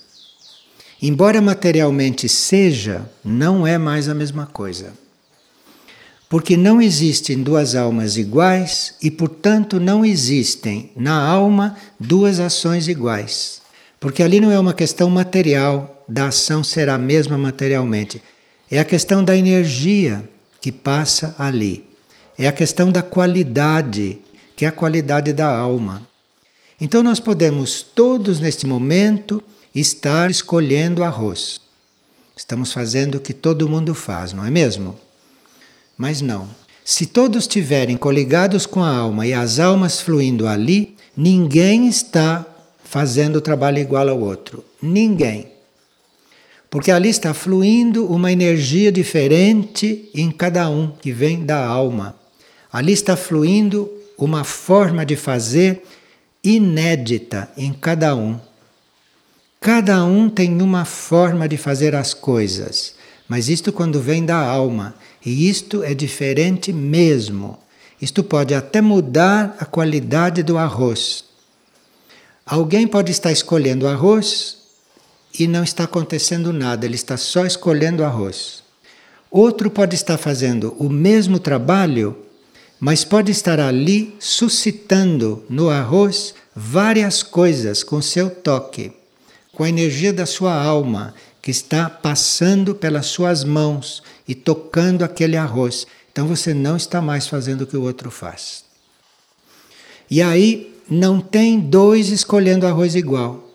Embora 1.01 1.41
materialmente 1.41 2.29
seja, 2.29 3.09
não 3.25 3.67
é 3.67 3.79
mais 3.79 4.09
a 4.09 4.15
mesma 4.15 4.47
coisa. 4.47 4.93
Porque 6.29 6.57
não 6.57 6.83
existem 6.83 7.43
duas 7.43 7.75
almas 7.75 8.17
iguais 8.17 8.95
e, 9.01 9.11
portanto, 9.11 9.81
não 9.81 10.05
existem 10.05 10.91
na 10.97 11.19
alma 11.19 11.77
duas 11.99 12.39
ações 12.39 12.87
iguais. 12.87 13.63
Porque 13.99 14.23
ali 14.23 14.41
não 14.41 14.53
é 14.53 14.59
uma 14.59 14.75
questão 14.75 15.09
material, 15.09 16.05
da 16.09 16.29
ação 16.29 16.65
ser 16.65 16.89
a 16.89 16.99
mesma 16.99 17.37
materialmente. 17.37 18.23
É 18.71 18.79
a 18.79 18.85
questão 18.85 19.23
da 19.23 19.37
energia 19.37 20.29
que 20.61 20.73
passa 20.73 21.35
ali. 21.39 21.88
É 22.39 22.47
a 22.47 22.53
questão 22.53 22.93
da 22.93 23.03
qualidade, 23.03 24.21
que 24.55 24.65
é 24.65 24.69
a 24.69 24.73
qualidade 24.73 25.33
da 25.33 25.49
alma. 25.49 26.07
Então, 26.81 27.03
nós 27.03 27.19
podemos 27.19 27.83
todos 27.83 28.39
neste 28.39 28.65
momento 28.65 29.43
estar 29.75 30.31
escolhendo 30.31 31.03
arroz. 31.03 31.61
Estamos 32.37 32.73
fazendo 32.73 33.17
o 33.17 33.21
que 33.21 33.35
todo 33.35 33.69
mundo 33.69 33.93
faz, 33.93 34.33
não 34.33 34.45
é 34.45 34.51
mesmo? 34.51 34.97
Mas 35.97 36.21
não. 36.21 36.49
Se 36.85 37.07
todos 37.07 37.43
estiverem 37.43 37.97
coligados 37.97 38.65
com 38.65 38.85
a 38.85 38.97
alma 38.97 39.27
e 39.27 39.35
as 39.35 39.59
almas 39.59 40.01
fluindo 40.01 40.47
ali, 40.47 40.97
ninguém 41.17 41.89
está 41.89 42.47
fazendo 42.85 43.37
o 43.37 43.41
trabalho 43.41 43.79
igual 43.79 44.09
ao 44.09 44.21
outro. 44.21 44.65
Ninguém. 44.81 45.49
Porque 46.71 46.93
ali 46.93 47.09
está 47.09 47.35
fluindo 47.35 48.07
uma 48.07 48.31
energia 48.31 48.93
diferente 48.93 50.09
em 50.15 50.31
cada 50.31 50.71
um 50.71 50.93
que 50.93 51.11
vem 51.11 51.45
da 51.45 51.67
alma. 51.67 52.15
Ali 52.79 52.93
está 52.93 53.17
fluindo 53.17 53.93
uma 54.17 54.45
forma 54.45 55.05
de 55.05 55.17
fazer 55.17 55.83
inédita 56.45 57.51
em 57.57 57.73
cada 57.73 58.15
um. 58.15 58.39
Cada 59.61 60.05
um 60.05 60.31
tem 60.31 60.63
uma 60.63 60.85
forma 60.85 61.49
de 61.49 61.57
fazer 61.57 61.97
as 61.97 62.15
coisas, 62.15 62.95
mas 63.27 63.49
isto 63.49 63.73
quando 63.73 64.01
vem 64.01 64.25
da 64.25 64.37
alma, 64.37 64.95
e 65.27 65.51
isto 65.51 65.83
é 65.83 65.93
diferente 65.93 66.73
mesmo. 66.73 67.59
Isto 68.01 68.23
pode 68.23 68.55
até 68.55 68.81
mudar 68.81 69.57
a 69.59 69.65
qualidade 69.65 70.45
do 70.45 70.57
arroz. 70.57 71.25
Alguém 72.47 72.87
pode 72.87 73.11
estar 73.11 73.33
escolhendo 73.33 73.89
arroz 73.89 74.57
e 75.37 75.49
não 75.49 75.65
está 75.65 75.83
acontecendo 75.83 76.53
nada, 76.53 76.87
ele 76.87 76.95
está 76.95 77.17
só 77.17 77.45
escolhendo 77.45 78.05
arroz. 78.05 78.63
Outro 79.33 79.69
pode 79.69 79.97
estar 79.97 80.17
fazendo 80.17 80.77
o 80.79 80.89
mesmo 80.89 81.41
trabalho, 81.41 82.28
mas 82.81 83.05
pode 83.05 83.33
estar 83.33 83.59
ali 83.61 84.15
suscitando 84.19 85.45
no 85.49 85.69
arroz 85.69 86.35
várias 86.55 87.23
coisas 87.23 87.83
com 87.83 88.01
seu 88.01 88.31
toque 88.31 88.93
com 89.59 89.65
a 89.65 89.69
energia 89.69 90.13
da 90.13 90.25
sua 90.25 90.55
alma 90.55 91.13
que 91.43 91.51
está 91.51 91.91
passando 91.91 92.77
pelas 92.77 93.07
suas 93.07 93.43
mãos 93.43 94.05
e 94.29 94.33
tocando 94.33 95.03
aquele 95.03 95.37
arroz. 95.37 95.85
Então 96.13 96.29
você 96.29 96.55
não 96.55 96.77
está 96.77 97.03
mais 97.03 97.27
fazendo 97.27 97.63
o 97.63 97.67
que 97.67 97.77
o 97.77 97.83
outro 97.83 98.09
faz. 98.09 98.63
E 100.09 100.23
aí 100.23 100.73
não 100.89 101.21
tem 101.21 101.59
dois 101.59 102.11
escolhendo 102.11 102.69
arroz 102.69 102.95
igual. 102.95 103.48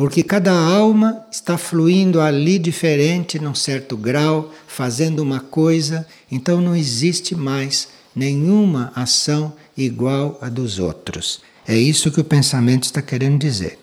Porque 0.00 0.22
cada 0.22 0.50
alma 0.50 1.26
está 1.30 1.58
fluindo 1.58 2.22
ali 2.22 2.58
diferente, 2.58 3.38
num 3.38 3.54
certo 3.54 3.98
grau, 3.98 4.50
fazendo 4.66 5.22
uma 5.22 5.40
coisa, 5.40 6.06
então 6.32 6.58
não 6.58 6.74
existe 6.74 7.34
mais 7.34 7.88
nenhuma 8.16 8.90
ação 8.96 9.52
igual 9.76 10.38
à 10.40 10.48
dos 10.48 10.78
outros. 10.78 11.42
É 11.68 11.76
isso 11.76 12.10
que 12.10 12.18
o 12.18 12.24
pensamento 12.24 12.84
está 12.84 13.02
querendo 13.02 13.38
dizer. 13.38 13.78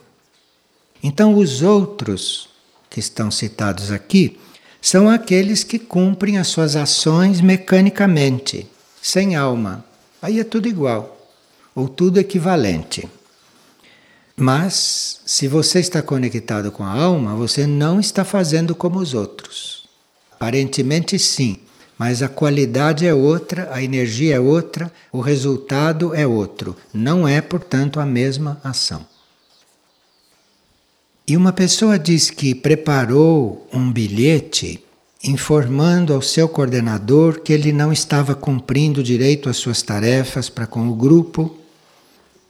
Então, 1.04 1.36
os 1.36 1.62
outros 1.62 2.50
que 2.90 3.00
estão 3.00 3.30
citados 3.30 3.92
aqui 3.92 4.40
são 4.82 5.08
aqueles 5.08 5.64
que 5.64 5.78
cumprem 5.78 6.40
as 6.40 6.48
suas 6.48 6.76
ações 6.76 7.42
mecanicamente, 7.42 8.66
sem 9.00 9.36
alma. 9.36 9.86
Aí 10.20 10.40
é 10.40 10.44
tudo 10.44 10.68
igual, 10.68 11.30
ou 11.76 11.88
tudo 11.88 12.20
equivalente. 12.20 13.08
Mas, 14.40 15.20
se 15.26 15.48
você 15.48 15.80
está 15.80 16.00
conectado 16.00 16.72
com 16.72 16.84
a 16.84 16.92
alma, 16.92 17.34
você 17.34 17.66
não 17.66 18.00
está 18.00 18.24
fazendo 18.24 18.76
como 18.76 19.00
os 19.00 19.16
outros. 19.16 19.90
Aparentemente, 20.32 21.18
sim, 21.18 21.58
mas 21.98 22.22
a 22.22 22.30
qualidade 22.30 23.08
é 23.08 23.14
outra, 23.16 23.68
a 23.74 23.82
energia 23.82 24.36
é 24.36 24.40
outra, 24.40 24.94
o 25.12 25.22
resultado 25.22 26.14
é 26.14 26.28
outro. 26.28 26.76
Não 26.94 27.28
é, 27.28 27.42
portanto, 27.42 28.00
a 28.00 28.06
mesma 28.06 28.62
ação. 28.64 29.04
E 31.28 31.36
uma 31.36 31.52
pessoa 31.52 31.98
diz 31.98 32.30
que 32.30 32.54
preparou 32.54 33.68
um 33.74 33.92
bilhete 33.92 34.84
informando 35.24 36.14
ao 36.14 36.22
seu 36.22 36.48
coordenador 36.48 37.42
que 37.42 37.52
ele 37.52 37.74
não 37.74 37.92
estava 37.92 38.36
cumprindo 38.36 39.02
direito 39.02 39.50
as 39.50 39.58
suas 39.58 39.82
tarefas 39.82 40.48
para 40.48 40.68
com 40.68 40.88
o 40.88 40.94
grupo 40.94 41.58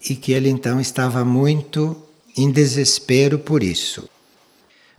e 0.09 0.15
que 0.15 0.31
ele 0.31 0.49
então 0.49 0.79
estava 0.79 1.23
muito 1.23 1.95
em 2.35 2.51
desespero 2.51 3.39
por 3.39 3.63
isso. 3.63 4.07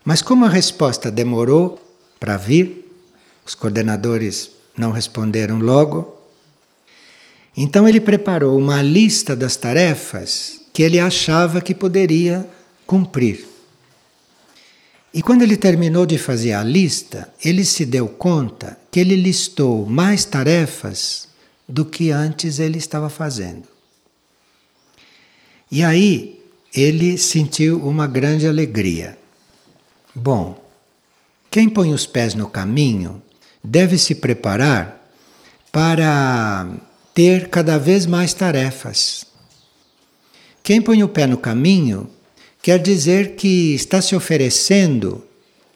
Mas 0.04 0.22
como 0.22 0.44
a 0.44 0.48
resposta 0.48 1.10
demorou 1.10 1.80
para 2.18 2.36
vir, 2.36 2.90
os 3.44 3.54
coordenadores 3.54 4.50
não 4.76 4.90
responderam 4.90 5.58
logo, 5.58 6.16
então 7.56 7.88
ele 7.88 8.00
preparou 8.00 8.58
uma 8.58 8.82
lista 8.82 9.34
das 9.34 9.56
tarefas 9.56 10.60
que 10.72 10.82
ele 10.82 11.00
achava 11.00 11.60
que 11.60 11.74
poderia 11.74 12.48
cumprir. 12.86 13.46
E 15.12 15.22
quando 15.22 15.42
ele 15.42 15.56
terminou 15.56 16.06
de 16.06 16.18
fazer 16.18 16.52
a 16.52 16.62
lista, 16.62 17.28
ele 17.44 17.64
se 17.64 17.84
deu 17.84 18.08
conta 18.08 18.78
que 18.90 19.00
ele 19.00 19.16
listou 19.16 19.86
mais 19.86 20.24
tarefas 20.24 21.28
do 21.68 21.84
que 21.84 22.10
antes 22.10 22.58
ele 22.58 22.78
estava 22.78 23.08
fazendo. 23.08 23.77
E 25.70 25.82
aí 25.82 26.40
ele 26.74 27.18
sentiu 27.18 27.78
uma 27.86 28.06
grande 28.06 28.46
alegria. 28.46 29.18
Bom, 30.14 30.62
quem 31.50 31.68
põe 31.68 31.92
os 31.92 32.06
pés 32.06 32.34
no 32.34 32.48
caminho 32.48 33.22
deve 33.62 33.98
se 33.98 34.14
preparar 34.14 35.10
para 35.72 36.66
ter 37.14 37.48
cada 37.48 37.78
vez 37.78 38.06
mais 38.06 38.32
tarefas. 38.32 39.26
Quem 40.62 40.80
põe 40.80 41.02
o 41.02 41.08
pé 41.08 41.26
no 41.26 41.36
caminho 41.36 42.08
quer 42.62 42.78
dizer 42.78 43.36
que 43.36 43.74
está 43.74 44.00
se 44.02 44.14
oferecendo 44.14 45.24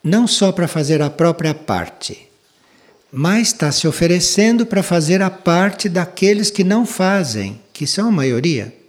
não 0.03 0.27
só 0.27 0.51
para 0.53 0.67
fazer 0.67 1.01
a 1.01 1.09
própria 1.09 1.55
parte, 1.55 2.29
mas 3.11 3.49
está 3.49 3.71
se 3.71 3.87
oferecendo 3.87 4.67
para 4.67 4.83
fazer 4.83 5.23
a 5.23 5.31
parte 5.31 5.89
daqueles 5.89 6.51
que 6.51 6.65
não 6.65 6.85
fazem, 6.85 7.61
que 7.73 7.87
são 7.87 8.09
a 8.09 8.13
maioria. 8.13 8.82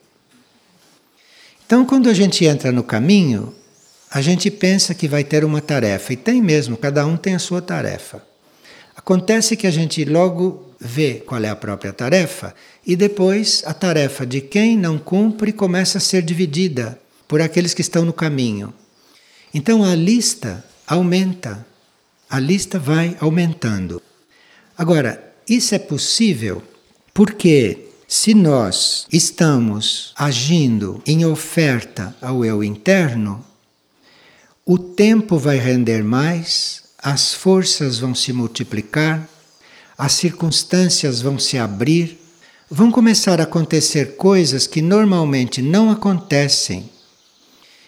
Então, 1.65 1.85
quando 1.85 2.09
a 2.09 2.13
gente 2.13 2.45
entra 2.45 2.71
no 2.71 2.83
caminho, 2.83 3.53
a 4.11 4.21
gente 4.21 4.51
pensa 4.51 4.93
que 4.93 5.07
vai 5.07 5.23
ter 5.23 5.43
uma 5.43 5.61
tarefa, 5.61 6.13
e 6.13 6.17
tem 6.17 6.41
mesmo, 6.41 6.77
cada 6.77 7.05
um 7.05 7.17
tem 7.17 7.33
a 7.33 7.39
sua 7.39 7.61
tarefa. 7.61 8.21
Acontece 8.95 9.57
que 9.57 9.65
a 9.65 9.71
gente 9.71 10.05
logo 10.05 10.73
vê 10.79 11.15
qual 11.25 11.41
é 11.43 11.49
a 11.49 11.55
própria 11.55 11.93
tarefa 11.93 12.53
e 12.85 12.95
depois 12.95 13.63
a 13.65 13.73
tarefa 13.73 14.25
de 14.25 14.41
quem 14.41 14.77
não 14.77 14.99
cumpre 14.99 15.53
começa 15.53 15.97
a 15.97 16.01
ser 16.01 16.21
dividida 16.21 16.99
por 17.27 17.41
aqueles 17.41 17.73
que 17.73 17.81
estão 17.81 18.03
no 18.03 18.13
caminho. 18.13 18.73
Então 19.53 19.83
a 19.83 19.95
lista 19.95 20.63
aumenta, 20.85 21.65
a 22.29 22.39
lista 22.39 22.77
vai 22.77 23.15
aumentando. 23.19 24.01
Agora, 24.77 25.33
isso 25.47 25.73
é 25.73 25.79
possível 25.79 26.61
porque 27.13 27.87
se 28.07 28.33
nós 28.33 29.07
estamos 29.11 30.13
agindo 30.15 31.01
em 31.05 31.25
oferta 31.25 32.15
ao 32.21 32.43
eu 32.43 32.63
interno, 32.63 33.43
o 34.65 34.77
tempo 34.77 35.37
vai 35.37 35.57
render 35.57 36.03
mais, 36.03 36.83
as 36.97 37.33
forças 37.33 37.99
vão 37.99 38.15
se 38.15 38.31
multiplicar, 38.31 39.27
as 39.97 40.13
circunstâncias 40.13 41.21
vão 41.21 41.37
se 41.37 41.57
abrir, 41.57 42.19
vão 42.69 42.91
começar 42.91 43.39
a 43.39 43.43
acontecer 43.43 44.15
coisas 44.15 44.65
que 44.65 44.81
normalmente 44.81 45.61
não 45.61 45.89
acontecem. 45.91 46.89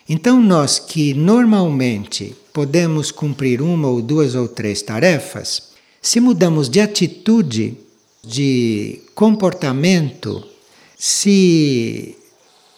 Então, 0.07 0.41
nós 0.41 0.77
que 0.77 1.13
normalmente 1.13 2.35
podemos 2.53 3.11
cumprir 3.11 3.61
uma 3.61 3.87
ou 3.87 4.01
duas 4.01 4.35
ou 4.35 4.47
três 4.47 4.81
tarefas, 4.81 5.69
se 6.01 6.19
mudamos 6.19 6.69
de 6.69 6.79
atitude, 6.79 7.77
de 8.25 9.01
comportamento, 9.13 10.43
se 10.97 12.17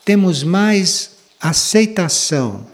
temos 0.04 0.44
mais 0.44 1.12
aceitação 1.40 2.66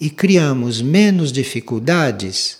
e 0.00 0.10
criamos 0.10 0.80
menos 0.80 1.32
dificuldades, 1.32 2.58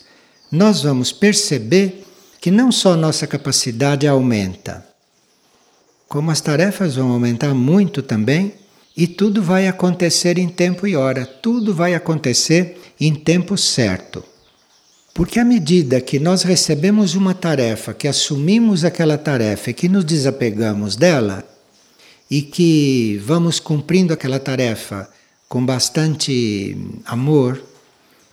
nós 0.51 0.81
vamos 0.81 1.11
perceber 1.11 2.05
que 2.39 2.49
não 2.49 2.71
só 2.71 2.95
nossa 2.95 3.27
capacidade 3.27 4.07
aumenta, 4.07 4.85
como 6.07 6.31
as 6.31 6.41
tarefas 6.41 6.95
vão 6.95 7.11
aumentar 7.11 7.53
muito 7.53 8.01
também, 8.01 8.53
e 8.97 9.07
tudo 9.07 9.41
vai 9.41 9.67
acontecer 9.67 10.37
em 10.37 10.49
tempo 10.49 10.85
e 10.87 10.95
hora, 10.95 11.25
tudo 11.25 11.73
vai 11.73 11.93
acontecer 11.93 12.77
em 12.99 13.15
tempo 13.15 13.57
certo. 13.57 14.23
Porque 15.13 15.39
à 15.39 15.45
medida 15.45 15.99
que 15.99 16.19
nós 16.19 16.43
recebemos 16.43 17.15
uma 17.15 17.33
tarefa, 17.33 17.93
que 17.93 18.07
assumimos 18.07 18.85
aquela 18.85 19.17
tarefa 19.17 19.71
e 19.71 19.73
que 19.73 19.89
nos 19.89 20.05
desapegamos 20.05 20.95
dela, 20.95 21.43
e 22.29 22.41
que 22.41 23.19
vamos 23.25 23.59
cumprindo 23.59 24.13
aquela 24.13 24.39
tarefa 24.39 25.09
com 25.47 25.65
bastante 25.65 26.77
amor, 27.05 27.61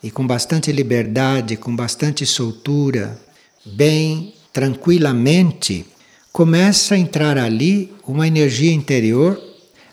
e 0.02 0.10
com 0.10 0.26
bastante 0.26 0.70
liberdade, 0.70 1.56
com 1.56 1.74
bastante 1.74 2.24
soltura, 2.24 3.18
bem 3.64 4.34
tranquilamente, 4.52 5.84
começa 6.32 6.94
a 6.94 6.98
entrar 6.98 7.36
ali 7.36 7.92
uma 8.06 8.28
energia 8.28 8.72
interior, 8.72 9.42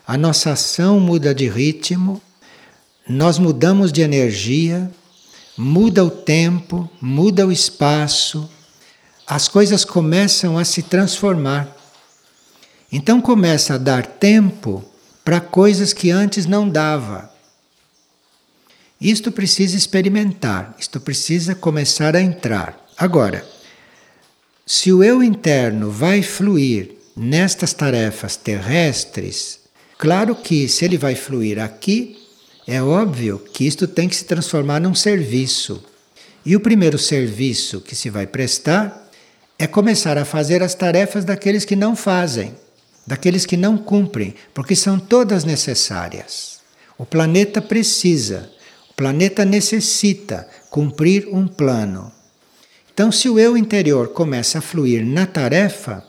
a 0.06 0.16
nossa 0.16 0.52
ação 0.52 1.00
muda 1.00 1.34
de 1.34 1.48
ritmo, 1.48 2.22
nós 3.08 3.38
mudamos 3.38 3.90
de 3.90 4.02
energia, 4.02 4.90
muda 5.56 6.04
o 6.04 6.10
tempo, 6.10 6.88
muda 7.00 7.46
o 7.46 7.52
espaço, 7.52 8.48
as 9.26 9.48
coisas 9.48 9.84
começam 9.84 10.58
a 10.58 10.64
se 10.64 10.82
transformar. 10.82 11.74
Então 12.90 13.20
começa 13.20 13.74
a 13.74 13.78
dar 13.78 14.06
tempo 14.06 14.84
para 15.24 15.40
coisas 15.40 15.92
que 15.92 16.10
antes 16.10 16.46
não 16.46 16.68
dava. 16.68 17.32
Isto 19.00 19.32
precisa 19.32 19.76
experimentar, 19.76 20.74
isto 20.78 21.00
precisa 21.00 21.54
começar 21.54 22.14
a 22.14 22.20
entrar. 22.20 22.86
Agora, 22.96 23.46
se 24.66 24.92
o 24.92 25.02
eu 25.02 25.22
interno 25.22 25.90
vai 25.90 26.22
fluir 26.22 26.92
nestas 27.16 27.72
tarefas 27.72 28.36
terrestres, 28.36 29.60
claro 29.98 30.34
que 30.34 30.68
se 30.68 30.84
ele 30.84 30.96
vai 30.96 31.14
fluir 31.14 31.58
aqui, 31.58 32.23
é 32.66 32.82
óbvio 32.82 33.38
que 33.38 33.66
isto 33.66 33.86
tem 33.86 34.08
que 34.08 34.16
se 34.16 34.24
transformar 34.24 34.80
num 34.80 34.94
serviço. 34.94 35.82
E 36.44 36.56
o 36.56 36.60
primeiro 36.60 36.98
serviço 36.98 37.80
que 37.80 37.94
se 37.94 38.10
vai 38.10 38.26
prestar 38.26 39.10
é 39.58 39.66
começar 39.66 40.18
a 40.18 40.24
fazer 40.24 40.62
as 40.62 40.74
tarefas 40.74 41.24
daqueles 41.24 41.64
que 41.64 41.76
não 41.76 41.94
fazem, 41.94 42.54
daqueles 43.06 43.46
que 43.46 43.56
não 43.56 43.76
cumprem, 43.76 44.34
porque 44.52 44.74
são 44.74 44.98
todas 44.98 45.44
necessárias. 45.44 46.60
O 46.98 47.04
planeta 47.04 47.60
precisa 47.62 48.50
o 48.94 48.96
planeta 48.96 49.44
necessita 49.44 50.48
cumprir 50.70 51.26
um 51.26 51.48
plano. 51.48 52.12
Então, 52.92 53.10
se 53.10 53.28
o 53.28 53.40
eu 53.40 53.56
interior 53.56 54.10
começa 54.10 54.58
a 54.58 54.62
fluir 54.62 55.04
na 55.04 55.26
tarefa, 55.26 56.04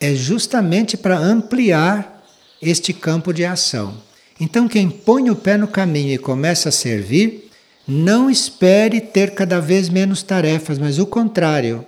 é 0.00 0.12
justamente 0.12 0.96
para 0.96 1.16
ampliar 1.16 2.26
este 2.60 2.92
campo 2.92 3.32
de 3.32 3.44
ação. 3.44 3.96
Então, 4.40 4.66
quem 4.66 4.90
põe 4.90 5.30
o 5.30 5.36
pé 5.36 5.56
no 5.56 5.68
caminho 5.68 6.12
e 6.12 6.18
começa 6.18 6.68
a 6.68 6.72
servir, 6.72 7.50
não 7.86 8.30
espere 8.30 9.00
ter 9.00 9.32
cada 9.32 9.60
vez 9.60 9.88
menos 9.88 10.22
tarefas, 10.22 10.78
mas 10.78 10.98
o 10.98 11.06
contrário. 11.06 11.86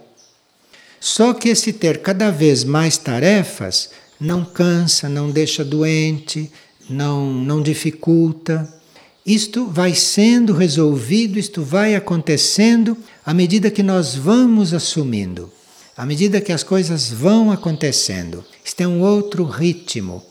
Só 1.00 1.34
que 1.34 1.48
esse 1.48 1.72
ter 1.72 2.02
cada 2.02 2.30
vez 2.30 2.64
mais 2.64 2.96
tarefas 2.98 3.90
não 4.20 4.44
cansa, 4.44 5.08
não 5.08 5.30
deixa 5.30 5.64
doente, 5.64 6.50
não, 6.88 7.32
não 7.32 7.62
dificulta. 7.62 8.72
Isto 9.24 9.66
vai 9.66 9.94
sendo 9.94 10.52
resolvido, 10.52 11.38
isto 11.38 11.62
vai 11.62 11.94
acontecendo 11.94 12.96
à 13.24 13.34
medida 13.34 13.70
que 13.70 13.82
nós 13.82 14.14
vamos 14.14 14.72
assumindo, 14.72 15.50
à 15.96 16.06
medida 16.06 16.40
que 16.40 16.52
as 16.52 16.62
coisas 16.62 17.10
vão 17.10 17.50
acontecendo. 17.50 18.44
Isto 18.64 18.82
é 18.82 18.86
um 18.86 19.00
outro 19.00 19.44
ritmo. 19.44 20.22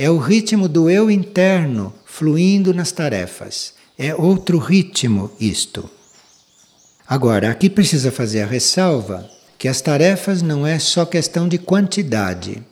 É 0.00 0.08
o 0.08 0.16
ritmo 0.16 0.68
do 0.68 0.88
eu 0.88 1.10
interno 1.10 1.92
fluindo 2.06 2.72
nas 2.72 2.92
tarefas. 2.92 3.74
É 3.98 4.14
outro 4.14 4.56
ritmo 4.56 5.28
isto. 5.40 5.90
Agora, 7.04 7.50
aqui 7.50 7.68
precisa 7.68 8.12
fazer 8.12 8.42
a 8.42 8.46
ressalva 8.46 9.28
que 9.58 9.66
as 9.66 9.80
tarefas 9.80 10.40
não 10.40 10.64
é 10.64 10.78
só 10.78 11.04
questão 11.04 11.48
de 11.48 11.58
quantidade. 11.58 12.62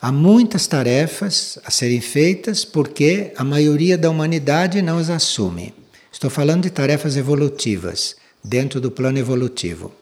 Há 0.00 0.12
muitas 0.12 0.68
tarefas 0.68 1.58
a 1.64 1.72
serem 1.72 2.00
feitas 2.00 2.64
porque 2.64 3.32
a 3.36 3.42
maioria 3.42 3.98
da 3.98 4.08
humanidade 4.08 4.80
não 4.80 4.98
as 4.98 5.10
assume. 5.10 5.74
Estou 6.12 6.30
falando 6.30 6.62
de 6.62 6.70
tarefas 6.70 7.16
evolutivas, 7.16 8.14
dentro 8.44 8.80
do 8.80 8.92
plano 8.92 9.18
evolutivo. 9.18 9.92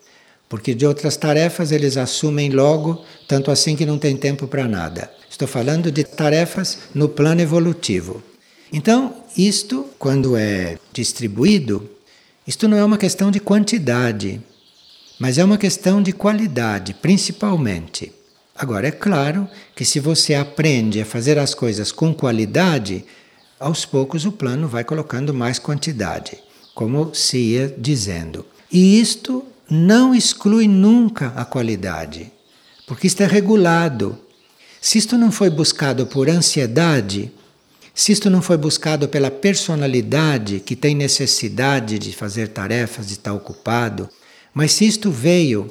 Porque 0.51 0.75
de 0.75 0.85
outras 0.85 1.17
tarefas 1.17 1.73
eles 1.73 1.97
assumem 1.97 2.51
logo, 2.51 3.03
tanto 3.27 3.51
assim 3.51 3.75
que 3.75 3.87
não 3.87 3.99
tem 3.99 4.15
tempo 4.15 4.47
para 4.47 4.69
nada. 4.69 5.18
Estou 5.39 5.47
falando 5.47 5.93
de 5.93 6.03
tarefas 6.03 6.79
no 6.93 7.09
plano 7.09 7.41
evolutivo. 7.41 8.21
Então, 8.73 9.15
isto, 9.37 9.87
quando 9.97 10.37
é 10.37 10.77
distribuído, 10.93 11.89
isto 12.45 12.67
não 12.67 12.77
é 12.77 12.85
uma 12.85 12.99
questão 12.99 13.31
de 13.31 13.39
quantidade, 13.39 14.43
mas 15.17 15.39
é 15.39 15.45
uma 15.45 15.57
questão 15.57 16.03
de 16.03 16.13
qualidade, 16.13 16.93
principalmente. 16.93 18.13
Agora, 18.53 18.89
é 18.89 18.91
claro 18.91 19.49
que 19.77 19.85
se 19.85 20.01
você 20.01 20.35
aprende 20.35 21.01
a 21.01 21.07
fazer 21.07 21.39
as 21.39 21.55
coisas 21.55 21.93
com 21.93 22.13
qualidade, 22.13 23.05
aos 23.61 23.85
poucos 23.85 24.25
o 24.25 24.33
plano 24.33 24.67
vai 24.67 24.83
colocando 24.83 25.33
mais 25.33 25.57
quantidade, 25.61 26.37
como 26.75 27.15
se 27.15 27.39
ia 27.39 27.73
dizendo. 27.79 28.45
E 28.73 29.01
isto 29.01 29.45
não 29.71 30.13
exclui 30.13 30.67
nunca 30.67 31.33
a 31.37 31.45
qualidade, 31.45 32.33
porque 32.89 33.07
isto 33.07 33.23
é 33.23 33.27
regulado. 33.29 34.19
Se 34.81 34.99
isto 34.99 35.19
não 35.19 35.33
foi 35.33 35.51
buscado 35.51 36.07
por 36.07 36.29
ansiedade, 36.29 37.33
se 37.95 38.13
isto 38.13 38.31
não 38.31 38.41
foi 38.41 38.57
buscado 38.57 39.09
pela 39.09 39.31
personalidade 39.31 40.61
que 40.61 40.77
tem 40.77 40.95
necessidade 40.95 41.99
de 41.99 42.13
fazer 42.13 42.49
tarefas, 42.49 43.09
de 43.09 43.15
estar 43.15 43.33
ocupado, 43.33 44.09
mas 44.55 44.73
se 44.73 44.87
isto 44.87 45.11
veio 45.11 45.69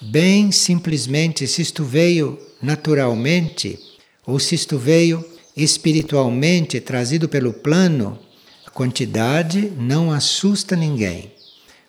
bem 0.00 0.50
simplesmente, 0.50 1.46
se 1.46 1.60
isto 1.60 1.84
veio 1.84 2.38
naturalmente, 2.62 3.78
ou 4.26 4.38
se 4.38 4.54
isto 4.54 4.78
veio 4.78 5.24
espiritualmente 5.56 6.80
trazido 6.80 7.28
pelo 7.28 7.52
plano, 7.52 8.18
a 8.64 8.70
quantidade 8.70 9.72
não 9.76 10.10
assusta 10.10 10.74
ninguém, 10.74 11.32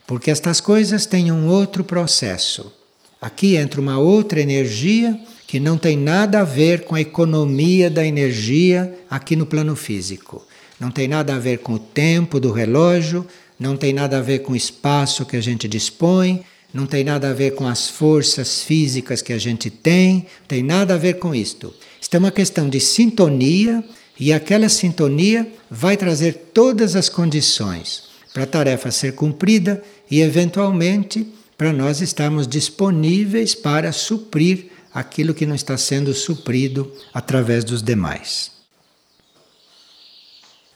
porque 0.05 0.29
estas 0.29 0.59
coisas 0.59 1.05
têm 1.05 1.31
um 1.31 1.47
outro 1.47 1.83
processo. 1.83 2.73
Aqui 3.21 3.55
entra 3.55 3.79
uma 3.79 3.97
outra 3.97 4.41
energia 4.41 5.19
que 5.49 5.59
não 5.59 5.79
tem 5.79 5.97
nada 5.97 6.41
a 6.41 6.43
ver 6.43 6.83
com 6.83 6.93
a 6.93 7.01
economia 7.01 7.89
da 7.89 8.05
energia 8.05 8.95
aqui 9.09 9.35
no 9.35 9.47
plano 9.47 9.75
físico. 9.75 10.45
Não 10.79 10.91
tem 10.91 11.07
nada 11.07 11.33
a 11.33 11.39
ver 11.39 11.57
com 11.57 11.73
o 11.73 11.79
tempo 11.79 12.39
do 12.39 12.51
relógio, 12.51 13.25
não 13.59 13.75
tem 13.75 13.91
nada 13.91 14.19
a 14.19 14.21
ver 14.21 14.43
com 14.43 14.53
o 14.53 14.55
espaço 14.55 15.25
que 15.25 15.35
a 15.35 15.41
gente 15.41 15.67
dispõe, 15.67 16.43
não 16.71 16.85
tem 16.85 17.03
nada 17.03 17.31
a 17.31 17.33
ver 17.33 17.55
com 17.55 17.65
as 17.65 17.87
forças 17.87 18.61
físicas 18.61 19.23
que 19.23 19.33
a 19.33 19.39
gente 19.39 19.71
tem, 19.71 20.27
tem 20.47 20.61
nada 20.61 20.93
a 20.93 20.97
ver 20.99 21.15
com 21.15 21.33
isto. 21.33 21.73
Isto 21.99 22.13
é 22.13 22.19
uma 22.19 22.29
questão 22.29 22.69
de 22.69 22.79
sintonia 22.79 23.83
e 24.19 24.31
aquela 24.31 24.69
sintonia 24.69 25.51
vai 25.67 25.97
trazer 25.97 26.51
todas 26.53 26.95
as 26.95 27.09
condições 27.09 28.03
para 28.35 28.43
a 28.43 28.45
tarefa 28.45 28.91
ser 28.91 29.13
cumprida 29.15 29.81
e, 30.11 30.21
eventualmente, 30.21 31.25
para 31.57 31.73
nós 31.73 32.01
estarmos 32.01 32.47
disponíveis 32.47 33.55
para 33.55 33.91
suprir 33.91 34.69
aquilo 34.93 35.33
que 35.33 35.45
não 35.45 35.55
está 35.55 35.77
sendo 35.77 36.13
suprido 36.13 36.91
através 37.13 37.63
dos 37.63 37.81
demais. 37.81 38.51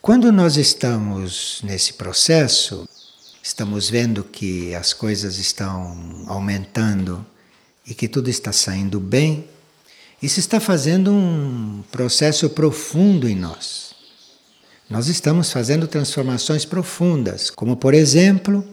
Quando 0.02 0.32
nós 0.32 0.58
estamos 0.58 1.62
nesse 1.64 1.94
processo, 1.94 2.88
estamos 3.42 3.90
vendo 3.90 4.24
que 4.24 4.76
as 4.76 4.92
coisas 4.92 5.38
estão 5.38 6.26
aumentando 6.28 7.26
e 7.88 7.94
que 7.94 8.08
tudo 8.08 8.30
está 8.30 8.52
saindo 8.52 9.00
bem, 9.00 9.48
isso 10.22 10.40
está 10.40 10.60
fazendo 10.60 11.12
um 11.12 11.84
processo 11.92 12.50
profundo 12.50 13.28
em 13.30 13.36
nós. 13.36 13.94
Nós 14.90 15.08
estamos 15.08 15.52
fazendo 15.52 15.88
transformações 15.88 16.66
profundas, 16.66 17.50
como 17.50 17.76
por 17.78 17.94
exemplo, 17.94 18.64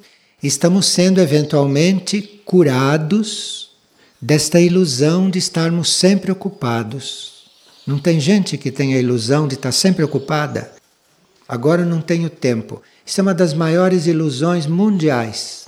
estamos 0.43 0.87
sendo 0.87 1.21
eventualmente 1.21 2.21
curados 2.45 3.70
desta 4.21 4.61
ilusão 4.61 5.31
de 5.31 5.39
estarmos 5.39 5.93
sempre 5.93 6.31
ocupados. 6.31 7.45
Não 7.87 7.99
tem 7.99 8.21
gente 8.21 8.59
que 8.59 8.71
tem 8.71 8.95
a 8.95 8.99
ilusão 8.99 9.49
de 9.49 9.55
estar 9.55 9.73
sempre 9.73 10.05
ocupada? 10.05 10.73
Agora 11.49 11.85
não 11.85 12.01
tenho 12.01 12.29
tempo. 12.29 12.83
Isso 13.05 13.21
é 13.21 13.23
uma 13.23 13.35
das 13.35 13.55
maiores 13.55 14.07
ilusões 14.07 14.67
mundiais. 14.67 15.67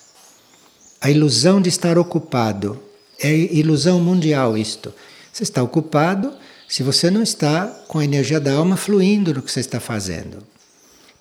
A 1.00 1.10
ilusão 1.10 1.60
de 1.60 1.68
estar 1.68 1.96
ocupado. 1.98 2.80
É 3.18 3.32
ilusão 3.34 4.00
mundial 4.00 4.56
isto. 4.56 4.92
Você 5.32 5.44
está 5.44 5.62
ocupado 5.62 6.32
se 6.68 6.82
você 6.82 7.10
não 7.10 7.22
está 7.22 7.66
com 7.88 7.98
a 7.98 8.04
energia 8.04 8.38
da 8.38 8.52
alma 8.52 8.76
fluindo 8.76 9.32
no 9.32 9.42
que 9.42 9.50
você 9.50 9.60
está 9.60 9.80
fazendo. 9.80 10.38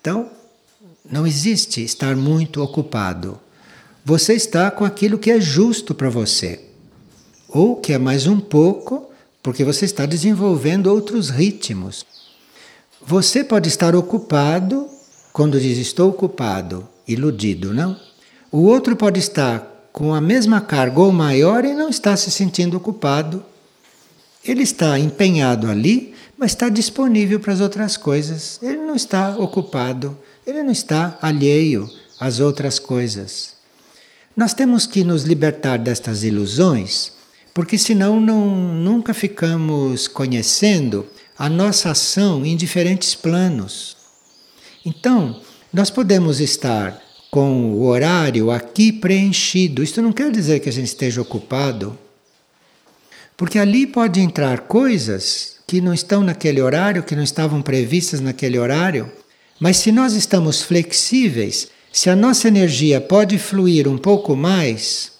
Então, 0.00 0.30
não 1.10 1.26
existe 1.26 1.82
estar 1.82 2.14
muito 2.14 2.62
ocupado. 2.62 3.40
Você 4.04 4.34
está 4.34 4.70
com 4.70 4.84
aquilo 4.84 5.18
que 5.18 5.30
é 5.30 5.40
justo 5.40 5.94
para 5.94 6.10
você 6.10 6.71
ou 7.52 7.76
que 7.76 7.92
é 7.92 7.98
mais 7.98 8.26
um 8.26 8.40
pouco, 8.40 9.10
porque 9.42 9.62
você 9.62 9.84
está 9.84 10.06
desenvolvendo 10.06 10.86
outros 10.86 11.28
ritmos. 11.28 12.06
Você 13.04 13.44
pode 13.44 13.68
estar 13.68 13.94
ocupado 13.94 14.88
quando 15.32 15.60
diz 15.60 15.78
estou 15.78 16.10
ocupado, 16.10 16.88
iludido, 17.06 17.74
não? 17.74 17.98
O 18.50 18.62
outro 18.62 18.96
pode 18.96 19.18
estar 19.18 19.88
com 19.92 20.14
a 20.14 20.20
mesma 20.20 20.60
carga 20.60 21.00
ou 21.00 21.12
maior 21.12 21.64
e 21.64 21.74
não 21.74 21.88
está 21.88 22.16
se 22.16 22.30
sentindo 22.30 22.76
ocupado. 22.76 23.44
Ele 24.44 24.62
está 24.62 24.98
empenhado 24.98 25.68
ali, 25.68 26.14
mas 26.38 26.52
está 26.52 26.68
disponível 26.68 27.38
para 27.38 27.52
as 27.52 27.60
outras 27.60 27.96
coisas. 27.96 28.58
Ele 28.62 28.78
não 28.78 28.94
está 28.94 29.36
ocupado, 29.36 30.16
ele 30.46 30.62
não 30.62 30.72
está 30.72 31.18
alheio 31.20 31.88
às 32.18 32.40
outras 32.40 32.78
coisas. 32.78 33.54
Nós 34.36 34.54
temos 34.54 34.86
que 34.86 35.04
nos 35.04 35.24
libertar 35.24 35.78
destas 35.78 36.24
ilusões 36.24 37.12
porque 37.54 37.76
senão 37.76 38.20
não, 38.20 38.74
nunca 38.74 39.12
ficamos 39.12 40.08
conhecendo 40.08 41.06
a 41.38 41.48
nossa 41.48 41.90
ação 41.90 42.44
em 42.44 42.56
diferentes 42.56 43.14
planos. 43.14 43.96
Então, 44.84 45.40
nós 45.72 45.90
podemos 45.90 46.40
estar 46.40 47.00
com 47.30 47.72
o 47.72 47.86
horário 47.86 48.50
aqui 48.50 48.92
preenchido. 48.92 49.82
Isso 49.82 50.02
não 50.02 50.12
quer 50.12 50.30
dizer 50.30 50.60
que 50.60 50.68
a 50.68 50.72
gente 50.72 50.88
esteja 50.88 51.22
ocupado, 51.22 51.98
porque 53.36 53.58
ali 53.58 53.86
pode 53.86 54.20
entrar 54.20 54.60
coisas 54.60 55.56
que 55.66 55.80
não 55.80 55.94
estão 55.94 56.22
naquele 56.22 56.60
horário, 56.60 57.02
que 57.02 57.16
não 57.16 57.22
estavam 57.22 57.62
previstas 57.62 58.20
naquele 58.20 58.58
horário. 58.58 59.10
Mas 59.58 59.78
se 59.78 59.90
nós 59.90 60.12
estamos 60.12 60.60
flexíveis, 60.62 61.68
se 61.90 62.10
a 62.10 62.16
nossa 62.16 62.48
energia 62.48 63.00
pode 63.00 63.38
fluir 63.38 63.88
um 63.88 63.96
pouco 63.96 64.36
mais, 64.36 65.11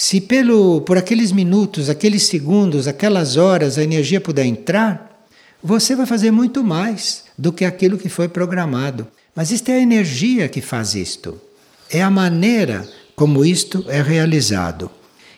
se 0.00 0.18
pelo, 0.18 0.80
por 0.80 0.96
aqueles 0.96 1.30
minutos, 1.30 1.90
aqueles 1.90 2.22
segundos, 2.22 2.88
aquelas 2.88 3.36
horas 3.36 3.76
a 3.76 3.82
energia 3.82 4.18
puder 4.18 4.46
entrar, 4.46 5.26
você 5.62 5.94
vai 5.94 6.06
fazer 6.06 6.30
muito 6.30 6.64
mais 6.64 7.24
do 7.36 7.52
que 7.52 7.66
aquilo 7.66 7.98
que 7.98 8.08
foi 8.08 8.26
programado. 8.26 9.06
Mas 9.36 9.50
isto 9.50 9.68
é 9.68 9.74
a 9.74 9.82
energia 9.82 10.48
que 10.48 10.62
faz 10.62 10.94
isto. 10.94 11.38
É 11.90 12.00
a 12.00 12.08
maneira 12.08 12.88
como 13.14 13.44
isto 13.44 13.84
é 13.88 14.00
realizado. 14.00 14.90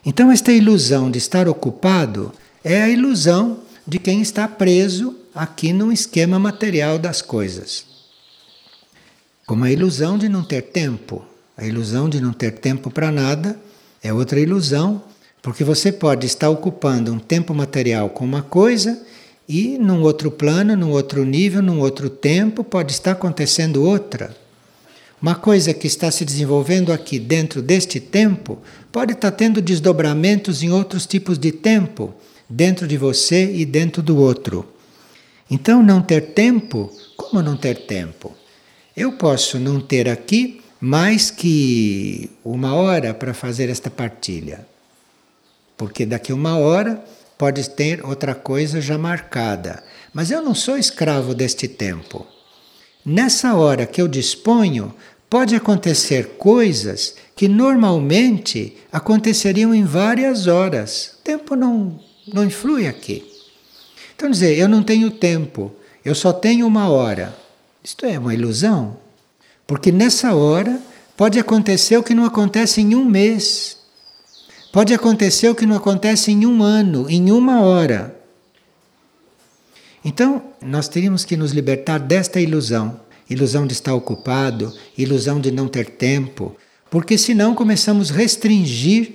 Então, 0.07 0.31
esta 0.31 0.53
ilusão 0.53 1.11
de 1.11 1.18
estar 1.18 1.48
ocupado 1.48 2.31
é 2.62 2.83
a 2.85 2.88
ilusão 2.88 3.59
de 3.85 3.98
quem 3.98 4.22
está 4.22 4.46
preso 4.46 5.16
aqui 5.35 5.72
no 5.72 5.90
esquema 5.90 6.38
material 6.38 7.01
das 7.01 7.20
coisas. 7.20 7.85
Como 9.44 9.64
a 9.64 9.72
ilusão 9.72 10.16
de 10.16 10.29
não 10.29 10.44
ter 10.44 10.62
tempo, 10.62 11.25
a 11.57 11.66
ilusão 11.66 12.09
de 12.09 12.20
não 12.20 12.33
ter 12.33 12.53
tempo 12.53 12.92
para 12.92 13.11
nada 13.11 13.59
é 14.03 14.12
outra 14.12 14.41
ilusão, 14.41 15.03
porque 15.41 15.62
você 15.62 15.93
pode 15.93 16.27
estar 16.27 16.51
ocupando 16.51 17.12
um 17.12 17.19
tempo 17.19 17.55
material 17.55 18.11
com 18.11 18.25
uma 18.25 18.43
coisa 18.43 19.01
e 19.49 19.77
num 19.79 20.03
outro 20.03 20.31
plano, 20.31 20.77
num 20.77 20.91
outro 20.91 21.25
nível, 21.25 21.61
num 21.61 21.81
outro 21.81 22.09
tempo, 22.09 22.65
pode 22.65 22.93
estar 22.93 23.12
acontecendo 23.12 23.85
outra. 23.85 24.35
Uma 25.21 25.35
coisa 25.35 25.73
que 25.73 25.87
está 25.87 26.11
se 26.11 26.25
desenvolvendo 26.25 26.93
aqui 26.93 27.19
dentro 27.19 27.62
deste 27.62 28.01
tempo 28.01 28.59
pode 28.91 29.12
estar 29.12 29.31
tendo 29.31 29.62
desdobramentos 29.62 30.62
em 30.62 30.71
outros 30.71 31.07
tipos 31.07 31.38
de 31.38 31.53
tempo, 31.53 32.12
dentro 32.49 32.88
de 32.88 32.97
você 32.97 33.53
e 33.53 33.65
dentro 33.65 34.03
do 34.03 34.17
outro. 34.17 34.67
Então, 35.51 35.83
não 35.83 36.01
ter 36.01 36.33
tempo, 36.33 36.91
como 37.17 37.43
não 37.43 37.57
ter 37.57 37.87
tempo? 37.87 38.35
Eu 38.97 39.12
posso 39.12 39.59
não 39.59 39.81
ter 39.81 40.09
aqui 40.09 40.62
mais 40.85 41.31
que 41.31 42.29
uma 42.45 42.75
hora 42.75 43.14
para 43.14 43.33
fazer 43.33 43.68
esta 43.71 43.88
partilha. 43.88 44.66
Porque 45.77 46.05
daqui 46.05 46.33
uma 46.33 46.59
hora 46.59 47.01
pode 47.38 47.71
ter 47.71 48.05
outra 48.05 48.35
coisa 48.35 48.81
já 48.81 48.99
marcada. 48.99 49.81
Mas 50.12 50.33
eu 50.33 50.42
não 50.42 50.57
sou 50.57 50.77
escravo 50.77 51.37
deste 51.37 51.68
tempo. 51.68 52.27
Nessa 53.07 53.55
hora 53.55 53.87
que 53.87 54.03
eu 54.03 54.09
disponho, 54.09 54.92
pode 55.31 55.55
acontecer 55.55 56.31
coisas 56.31 57.14
que 57.37 57.47
normalmente 57.47 58.77
aconteceriam 58.90 59.73
em 59.73 59.85
várias 59.85 60.49
horas. 60.49 61.14
O 61.21 61.23
tempo 61.23 61.55
não, 61.55 62.01
não 62.27 62.45
influi 62.45 62.88
aqui. 62.88 63.25
Então, 64.16 64.29
dizer, 64.29 64.59
eu 64.59 64.68
não 64.68 64.83
tenho 64.83 65.12
tempo, 65.12 65.73
eu 66.05 66.14
só 66.16 66.33
tenho 66.33 66.66
uma 66.66 66.88
hora. 66.88 67.33
Isto 67.85 68.05
é 68.05 68.18
uma 68.18 68.35
ilusão? 68.35 69.02
Porque 69.66 69.90
nessa 69.92 70.35
hora 70.35 70.81
pode 71.16 71.38
acontecer 71.38 71.96
o 71.96 72.03
que 72.03 72.14
não 72.14 72.25
acontece 72.25 72.81
em 72.81 72.94
um 72.94 73.05
mês. 73.05 73.79
Pode 74.72 74.94
acontecer 74.94 75.48
o 75.48 75.55
que 75.55 75.66
não 75.66 75.77
acontece 75.77 76.31
em 76.31 76.46
um 76.46 76.62
ano, 76.62 77.09
em 77.09 77.31
uma 77.31 77.61
hora. 77.61 78.18
Então, 80.05 80.42
nós 80.61 80.88
teríamos 80.88 81.25
que 81.25 81.37
nos 81.37 81.53
libertar 81.53 81.98
desta 81.98 82.40
ilusão 82.40 83.01
ilusão 83.33 83.66
de 83.66 83.72
estar 83.72 83.94
ocupado, 83.94 84.72
ilusão 84.96 85.40
de 85.40 85.51
não 85.51 85.68
ter 85.68 85.87
tempo, 85.87 86.57
porque 86.90 87.16
senão 87.16 87.55
começamos 87.55 88.11
a 88.11 88.14
restringir, 88.14 89.12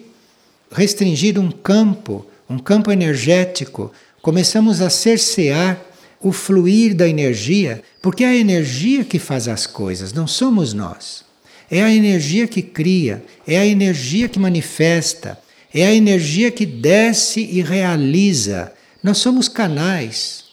restringir 0.72 1.40
um 1.40 1.52
campo, 1.52 2.26
um 2.50 2.58
campo 2.58 2.92
energético, 2.92 3.92
começamos 4.22 4.82
a 4.82 4.90
cercear 4.90 5.80
o 6.22 6.32
fluir 6.32 6.96
da 6.96 7.08
energia, 7.08 7.84
porque 8.02 8.24
é 8.24 8.28
a 8.28 8.36
energia 8.36 9.04
que 9.04 9.20
faz 9.20 9.48
as 9.48 9.68
coisas, 9.68 10.14
não 10.14 10.28
somos 10.28 10.74
nós. 10.74 11.26
É 11.70 11.84
a 11.84 11.94
energia 11.94 12.48
que 12.48 12.62
cria, 12.62 13.24
é 13.46 13.58
a 13.58 13.66
energia 13.66 14.30
que 14.30 14.40
manifesta, 14.40 15.38
é 15.74 15.86
a 15.86 15.94
energia 15.94 16.50
que 16.50 16.66
desce 16.66 17.42
e 17.42 17.62
realiza. 17.62 18.72
Nós 19.04 19.18
somos 19.18 19.48
canais. 19.48 20.46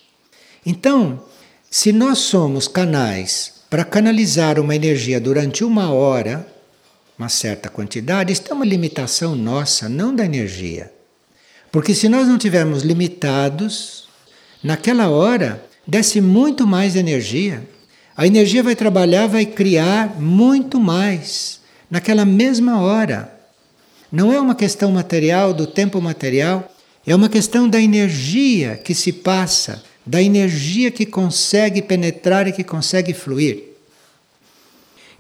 Então, 0.67 1.23
Se 1.77 1.91
nós 1.91 2.19
somos 2.19 2.69
canais 2.69 3.55
para 3.69 3.85
canalizar 3.85 4.61
uma 4.61 4.77
energia 4.77 5.21
durante 5.21 5.65
uma 5.65 5.91
hora, 5.93 6.47
uma 7.19 7.29
certa 7.29 7.69
quantidade, 7.69 8.33
isso 8.33 8.45
é 8.49 8.55
uma 8.55 8.65
limitação 8.65 9.35
nossa, 9.35 9.89
não 9.89 10.15
da 10.15 10.25
energia. 10.25 10.93
Porque 11.73 11.93
se 11.93 12.09
nós 12.09 12.29
não 12.29 12.39
tivermos 12.39 12.85
limitados, 12.85 14.09
naquela 14.65 15.11
hora 15.11 15.63
desce 15.87 16.23
muito 16.23 16.67
mais 16.67 16.97
energia. 16.97 17.69
A 18.17 18.27
energia 18.27 18.63
vai 18.63 18.75
trabalhar, 18.75 19.27
vai 19.27 19.45
criar 19.45 20.19
muito 20.19 20.81
mais 20.81 21.61
naquela 21.91 22.25
mesma 22.25 22.81
hora. 22.81 23.31
Não 24.11 24.33
é 24.33 24.41
uma 24.41 24.55
questão 24.55 24.91
material, 24.91 25.53
do 25.53 25.67
tempo 25.67 26.01
material, 26.01 26.73
é 27.07 27.15
uma 27.15 27.29
questão 27.29 27.69
da 27.69 27.81
energia 27.81 28.77
que 28.77 28.95
se 28.95 29.13
passa, 29.13 29.83
da 30.07 30.23
energia 30.23 30.91
que 30.91 31.05
consegue 31.05 31.83
penetrar 31.83 32.49
e 32.49 32.53
que 32.53 32.65
consegue 32.65 33.13
fluir. 33.13 33.75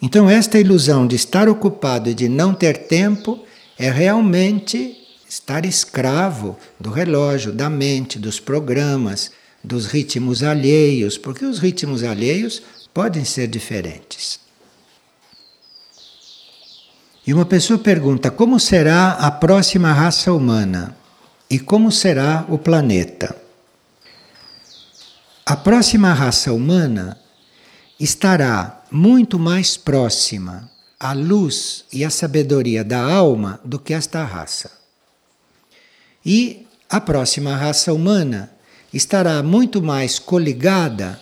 Então, 0.01 0.31
esta 0.31 0.59
ilusão 0.59 1.07
de 1.07 1.17
estar 1.17 1.49
ocupado 1.49 2.09
e 2.09 2.15
de 2.15 2.29
não 2.29 2.55
ter 2.55 2.87
tempo 2.87 3.45
é 3.79 3.91
realmente 3.91 5.04
estar 5.35 5.67
escravo 5.67 6.57
do 6.79 6.91
relógio, 6.91 7.53
da 7.53 7.69
mente, 7.69 8.21
dos 8.21 8.39
programas, 8.39 9.33
dos 9.63 9.87
ritmos 9.87 10.45
alheios, 10.45 11.19
porque 11.19 11.45
os 11.45 11.59
ritmos 11.59 12.05
alheios 12.05 12.63
podem 12.93 13.25
ser 13.25 13.49
diferentes. 13.49 14.39
E 17.27 17.35
uma 17.35 17.45
pessoa 17.45 17.79
pergunta: 17.79 18.31
como 18.31 18.61
será 18.61 19.13
a 19.13 19.31
próxima 19.31 19.93
raça 19.93 20.33
humana? 20.33 20.97
E 21.51 21.59
como 21.59 21.91
será 21.91 22.45
o 22.49 22.57
planeta? 22.57 23.37
A 25.45 25.57
próxima 25.57 26.13
raça 26.13 26.53
humana 26.53 27.19
estará 27.99 28.83
muito 28.91 29.39
mais 29.39 29.77
próxima 29.77 30.71
à 30.99 31.13
luz 31.13 31.85
e 31.93 32.05
à 32.05 32.11
sabedoria 32.11 32.83
da 32.85 33.03
alma 33.03 33.61
do 33.65 33.79
que 33.79 33.93
esta 33.93 34.25
raça. 34.25 34.84
E 36.25 36.67
a 36.89 37.01
próxima 37.01 37.55
raça 37.57 37.93
humana 37.93 38.51
estará 38.93 39.43
muito 39.43 39.83
mais 39.83 40.19
coligada 40.19 41.21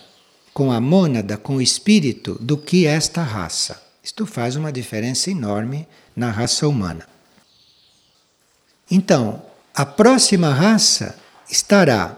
com 0.53 0.71
a 0.71 0.79
mônada, 0.79 1.35
com 1.35 1.55
o 1.55 1.61
espírito, 1.61 2.37
do 2.39 2.57
que 2.57 2.85
esta 2.85 3.23
raça. 3.23 3.81
Isto 4.03 4.25
faz 4.25 4.55
uma 4.55 4.71
diferença 4.71 5.31
enorme 5.31 5.87
na 6.15 6.29
raça 6.29 6.67
humana. 6.67 7.07
Então, 8.89 9.41
a 9.73 9.85
próxima 9.85 10.53
raça 10.53 11.15
estará 11.49 12.15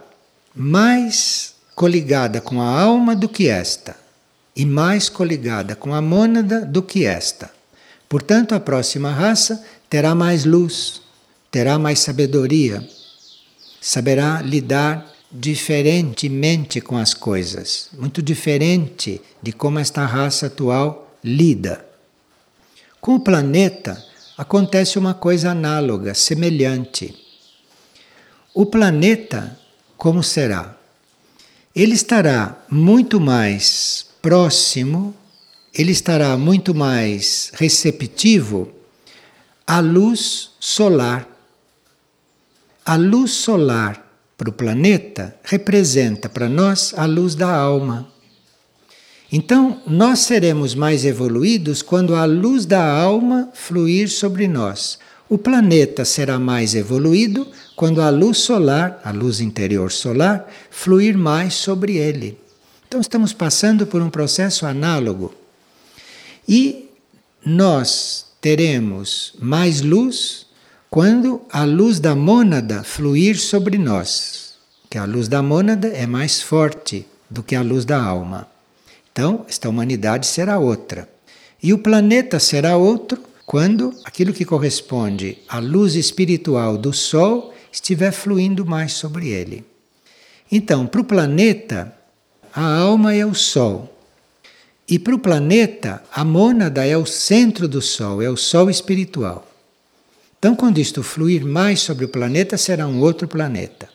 mais 0.53 1.55
coligada 1.73 2.41
com 2.41 2.61
a 2.61 2.81
alma 2.81 3.15
do 3.15 3.29
que 3.29 3.47
esta, 3.47 3.95
e 4.55 4.65
mais 4.65 5.09
coligada 5.09 5.75
com 5.75 5.93
a 5.93 6.01
mônada 6.01 6.65
do 6.65 6.81
que 6.81 7.05
esta. 7.05 7.51
Portanto, 8.07 8.55
a 8.55 8.59
próxima 8.59 9.11
raça 9.11 9.63
terá 9.89 10.15
mais 10.15 10.45
luz, 10.45 11.01
terá 11.55 11.79
mais 11.79 11.99
sabedoria, 11.99 12.85
saberá 13.79 14.41
lidar 14.41 15.09
diferentemente 15.31 16.81
com 16.81 16.97
as 16.97 17.13
coisas, 17.13 17.87
muito 17.97 18.21
diferente 18.21 19.21
de 19.41 19.53
como 19.53 19.79
esta 19.79 20.05
raça 20.05 20.47
atual 20.47 21.15
lida. 21.23 21.85
Com 22.99 23.15
o 23.15 23.21
planeta 23.21 24.03
acontece 24.37 24.99
uma 24.99 25.13
coisa 25.13 25.51
análoga, 25.51 26.13
semelhante. 26.13 27.15
O 28.53 28.65
planeta, 28.65 29.57
como 29.95 30.21
será? 30.21 30.77
Ele 31.73 31.93
estará 31.93 32.65
muito 32.69 33.17
mais 33.17 34.07
próximo, 34.21 35.15
ele 35.73 35.93
estará 35.93 36.35
muito 36.35 36.75
mais 36.75 37.49
receptivo 37.53 38.73
à 39.65 39.79
luz 39.79 40.49
solar. 40.59 41.33
A 42.87 42.97
luz 42.97 43.31
solar 43.31 44.05
para 44.37 44.47
o 44.47 44.53
planeta 44.53 45.35
representa 45.43 46.29
para 46.29 46.47
nós 46.47 46.93
a 46.95 47.05
luz 47.05 47.33
da 47.33 47.51
alma. 47.51 48.07
Então, 49.31 49.81
nós 49.87 50.19
seremos 50.19 50.75
mais 50.75 51.03
evoluídos 51.03 51.81
quando 51.81 52.13
a 52.13 52.25
luz 52.25 52.63
da 52.63 52.87
alma 52.87 53.49
fluir 53.55 54.07
sobre 54.07 54.47
nós. 54.47 54.99
O 55.27 55.35
planeta 55.35 56.05
será 56.05 56.37
mais 56.37 56.75
evoluído 56.75 57.47
quando 57.75 58.03
a 58.03 58.11
luz 58.11 58.37
solar, 58.37 59.01
a 59.03 59.09
luz 59.09 59.39
interior 59.39 59.91
solar, 59.91 60.47
fluir 60.69 61.17
mais 61.17 61.55
sobre 61.55 61.97
ele. 61.97 62.37
Então, 62.87 63.01
estamos 63.01 63.33
passando 63.33 63.87
por 63.87 63.99
um 63.99 64.11
processo 64.11 64.63
análogo. 64.63 65.33
E 66.47 66.87
nós 67.43 68.27
teremos 68.39 69.33
mais 69.39 69.81
luz 69.81 70.44
quando 70.95 71.41
a 71.51 71.65
luz 71.65 71.99
da 71.99 72.15
mônada 72.15 72.81
fluir 72.81 73.37
sobre 73.37 73.77
nós, 73.77 74.53
que 74.89 74.97
a 74.97 75.03
luz 75.03 75.27
da 75.27 75.43
mônada 75.43 75.89
é 75.89 76.07
mais 76.07 76.41
forte 76.41 77.05
do 77.29 77.43
que 77.43 77.53
a 77.53 77.61
luz 77.61 77.83
da 77.83 78.01
alma. 78.01 78.47
Então, 79.11 79.45
esta 79.45 79.67
humanidade 79.67 80.25
será 80.25 80.57
outra. 80.57 81.09
E 81.61 81.73
o 81.73 81.79
planeta 81.79 82.39
será 82.39 82.77
outro 82.77 83.21
quando 83.45 83.93
aquilo 84.05 84.31
que 84.31 84.45
corresponde 84.45 85.37
à 85.49 85.59
luz 85.59 85.95
espiritual 85.95 86.77
do 86.77 86.93
Sol 86.93 87.53
estiver 87.69 88.13
fluindo 88.13 88.65
mais 88.65 88.93
sobre 88.93 89.27
ele. 89.27 89.65
Então, 90.49 90.87
para 90.87 91.01
o 91.01 91.03
planeta, 91.03 91.93
a 92.53 92.73
alma 92.73 93.13
é 93.13 93.25
o 93.25 93.35
Sol. 93.35 93.93
E 94.87 94.97
para 94.97 95.13
o 95.13 95.19
planeta, 95.19 96.01
a 96.09 96.23
mônada 96.23 96.87
é 96.87 96.95
o 96.97 97.05
centro 97.05 97.67
do 97.67 97.81
Sol, 97.81 98.21
é 98.21 98.29
o 98.29 98.37
Sol 98.37 98.69
espiritual. 98.69 99.45
Então, 100.45 100.55
quando 100.55 100.77
isto 100.77 101.01
fluir 101.01 101.43
mais 101.43 101.79
sobre 101.79 102.05
o 102.05 102.07
planeta, 102.07 102.55
será 102.55 102.85
um 102.85 103.01
outro 103.01 103.27
planeta. 103.27 103.89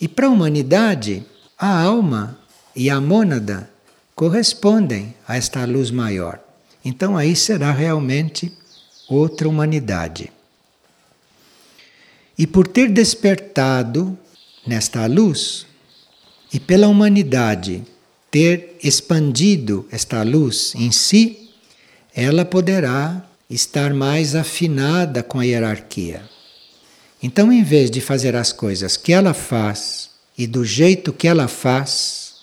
E 0.00 0.08
para 0.08 0.28
a 0.28 0.30
humanidade, 0.30 1.22
a 1.58 1.78
alma 1.78 2.38
e 2.74 2.88
a 2.88 2.98
mônada 2.98 3.68
correspondem 4.14 5.14
a 5.28 5.36
esta 5.36 5.62
luz 5.66 5.90
maior. 5.90 6.40
Então, 6.82 7.18
aí 7.18 7.36
será 7.36 7.70
realmente 7.70 8.50
outra 9.10 9.46
humanidade. 9.46 10.32
E 12.38 12.46
por 12.46 12.66
ter 12.66 12.88
despertado 12.88 14.18
nesta 14.66 15.04
luz, 15.04 15.66
e 16.50 16.58
pela 16.58 16.88
humanidade 16.88 17.84
ter 18.30 18.78
expandido 18.82 19.86
esta 19.92 20.22
luz 20.22 20.72
em 20.76 20.90
si, 20.90 21.50
ela 22.14 22.42
poderá 22.42 23.28
estar 23.48 23.92
mais 23.92 24.34
afinada 24.34 25.22
com 25.22 25.38
a 25.38 25.44
hierarquia. 25.44 26.22
Então, 27.22 27.52
em 27.52 27.62
vez 27.62 27.90
de 27.90 28.00
fazer 28.00 28.36
as 28.36 28.52
coisas 28.52 28.96
que 28.96 29.12
ela 29.12 29.32
faz 29.32 30.10
e 30.36 30.46
do 30.46 30.64
jeito 30.64 31.12
que 31.12 31.28
ela 31.28 31.48
faz, 31.48 32.34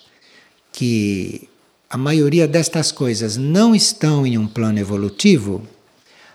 que 0.71 1.47
a 1.89 1.97
maioria 1.97 2.47
destas 2.47 2.91
coisas 2.91 3.35
não 3.37 3.75
estão 3.75 4.25
em 4.25 4.37
um 4.37 4.47
plano 4.47 4.79
evolutivo, 4.79 5.61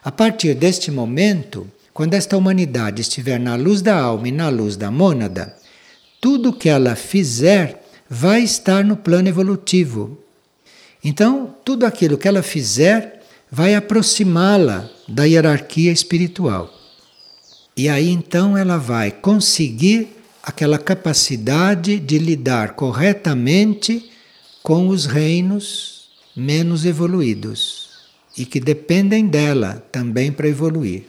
a 0.05 0.13
partir 0.13 0.55
deste 0.55 0.91
momento, 0.91 1.67
quando 1.93 2.15
esta 2.15 2.37
humanidade 2.37 3.01
estiver 3.01 3.41
na 3.41 3.57
luz 3.57 3.81
da 3.81 3.99
alma 3.99 4.29
e 4.29 4.33
na 4.33 4.49
luz 4.49 4.77
da 4.77 4.91
mônada, 4.91 5.57
tudo 6.21 6.53
que 6.53 6.69
ela 6.69 6.95
fizer 6.95 7.83
vai 8.09 8.43
estar 8.43 8.85
no 8.85 8.97
plano 8.97 9.29
evolutivo. 9.29 10.19
Então, 11.03 11.55
tudo 11.65 11.87
aquilo 11.87 12.19
que 12.19 12.29
ela 12.29 12.43
fizer 12.43 13.16
vai 13.51 13.75
aproximá-la 13.75 14.91
da 15.09 15.25
hierarquia 15.25 15.93
espiritual. 15.93 16.73
E 17.77 17.89
aí 17.89 18.11
então 18.11 18.57
ela 18.57 18.79
vai 18.79 19.11
conseguir 19.11 20.09
aquela 20.43 20.79
capacidade 20.79 21.99
de 21.99 22.19
lidar 22.19 22.75
corretamente 22.75 24.11
com 24.63 24.89
os 24.89 25.07
reinos 25.07 26.09
menos 26.35 26.85
evoluídos 26.85 27.91
e 28.37 28.45
que 28.45 28.61
dependem 28.61 29.27
dela 29.27 29.83
também 29.91 30.31
para 30.31 30.49
evoluir. 30.49 31.05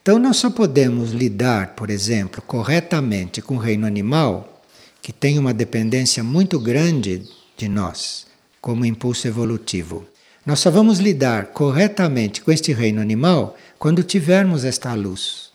Então 0.00 0.18
nós 0.18 0.36
só 0.36 0.50
podemos 0.50 1.12
lidar, 1.12 1.74
por 1.74 1.90
exemplo, 1.90 2.42
corretamente 2.42 3.40
com 3.40 3.56
o 3.56 3.58
reino 3.58 3.86
animal, 3.86 4.62
que 5.00 5.12
tem 5.12 5.38
uma 5.38 5.54
dependência 5.54 6.22
muito 6.22 6.58
grande 6.58 7.22
de 7.56 7.68
nós 7.68 8.26
como 8.60 8.84
impulso 8.84 9.26
evolutivo. 9.26 10.06
Nós 10.44 10.60
só 10.60 10.70
vamos 10.70 10.98
lidar 10.98 11.46
corretamente 11.46 12.42
com 12.42 12.52
este 12.52 12.72
reino 12.72 13.00
animal 13.00 13.56
quando 13.78 14.02
tivermos 14.02 14.64
esta 14.64 14.92
luz. 14.94 15.50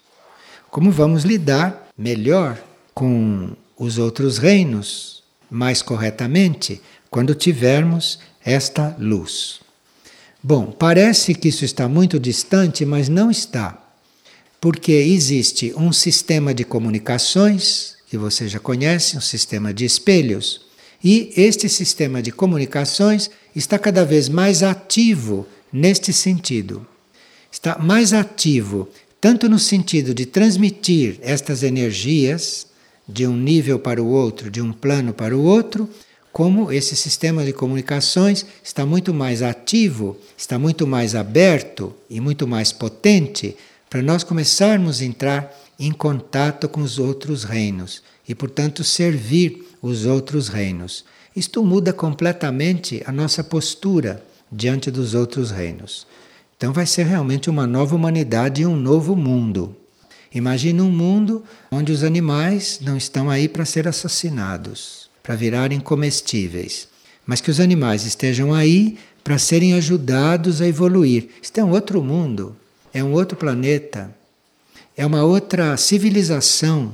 Como 0.71 0.91
vamos 0.91 1.23
lidar 1.23 1.89
melhor 1.97 2.57
com 2.93 3.55
os 3.77 3.97
outros 3.97 4.37
reinos 4.37 5.23
mais 5.49 5.81
corretamente 5.81 6.81
quando 7.09 7.33
tivermos 7.33 8.19
esta 8.43 8.95
luz. 8.99 9.59
Bom, 10.41 10.71
parece 10.71 11.33
que 11.33 11.49
isso 11.49 11.65
está 11.65 11.87
muito 11.87 12.19
distante, 12.19 12.85
mas 12.85 13.09
não 13.09 13.29
está. 13.29 13.77
Porque 14.61 14.91
existe 14.91 15.73
um 15.75 15.91
sistema 15.91 16.53
de 16.53 16.63
comunicações, 16.63 17.95
que 18.09 18.17
você 18.17 18.47
já 18.47 18.59
conhece, 18.59 19.17
um 19.17 19.21
sistema 19.21 19.73
de 19.73 19.85
espelhos, 19.85 20.61
E 21.03 21.31
este 21.35 21.69
sistema 21.69 22.21
de 22.21 22.31
comunicações 22.31 23.29
está 23.55 23.79
cada 23.79 24.03
vez 24.03 24.27
mais 24.27 24.63
ativo 24.63 25.47
neste 25.71 26.11
sentido. 26.11 26.85
Está 27.51 27.77
mais 27.77 28.13
ativo, 28.13 28.89
tanto 29.19 29.49
no 29.49 29.57
sentido 29.57 30.13
de 30.13 30.25
transmitir 30.25 31.17
estas 31.21 31.63
energias 31.63 32.67
de 33.07 33.25
um 33.25 33.35
nível 33.35 33.79
para 33.79 34.03
o 34.03 34.07
outro, 34.07 34.51
de 34.51 34.61
um 34.61 34.71
plano 34.71 35.13
para 35.13 35.35
o 35.35 35.43
outro, 35.43 35.89
como 36.31 36.71
esse 36.71 36.95
sistema 36.95 37.43
de 37.43 37.51
comunicações 37.51 38.45
está 38.63 38.85
muito 38.85 39.13
mais 39.13 39.41
ativo, 39.41 40.15
está 40.37 40.59
muito 40.59 40.85
mais 40.85 41.15
aberto 41.15 41.93
e 42.09 42.21
muito 42.21 42.47
mais 42.47 42.71
potente 42.71 43.57
para 43.89 44.01
nós 44.01 44.23
começarmos 44.23 45.01
a 45.01 45.05
entrar 45.05 45.55
em 45.79 45.91
contato 45.91 46.69
com 46.69 46.81
os 46.81 46.99
outros 46.99 47.43
reinos 47.43 48.03
e, 48.27 48.35
portanto, 48.35 48.83
servir 48.83 49.67
os 49.81 50.05
outros 50.05 50.47
reinos. 50.47 51.03
Isto 51.35 51.63
muda 51.63 51.91
completamente 51.91 53.01
a 53.05 53.11
nossa 53.11 53.43
postura 53.43 54.23
diante 54.51 54.91
dos 54.91 55.15
outros 55.15 55.51
reinos. 55.51 56.05
Então, 56.55 56.73
vai 56.73 56.85
ser 56.85 57.05
realmente 57.05 57.49
uma 57.49 57.65
nova 57.65 57.95
humanidade 57.95 58.61
e 58.61 58.65
um 58.65 58.75
novo 58.75 59.15
mundo. 59.15 59.75
Imagine 60.33 60.81
um 60.81 60.91
mundo 60.91 61.43
onde 61.71 61.91
os 61.91 62.03
animais 62.03 62.79
não 62.81 62.95
estão 62.95 63.29
aí 63.29 63.47
para 63.47 63.65
ser 63.65 63.87
assassinados, 63.87 65.09
para 65.23 65.35
virarem 65.35 65.79
comestíveis, 65.79 66.87
mas 67.25 67.41
que 67.41 67.49
os 67.49 67.59
animais 67.59 68.05
estejam 68.05 68.53
aí 68.53 68.97
para 69.23 69.39
serem 69.39 69.73
ajudados 69.73 70.61
a 70.61 70.67
evoluir. 70.67 71.29
Isto 71.41 71.59
é 71.59 71.63
um 71.63 71.71
outro 71.71 72.03
mundo, 72.03 72.55
é 72.93 73.03
um 73.03 73.13
outro 73.13 73.37
planeta, 73.37 74.13
é 74.95 75.05
uma 75.05 75.23
outra 75.23 75.77
civilização. 75.77 76.91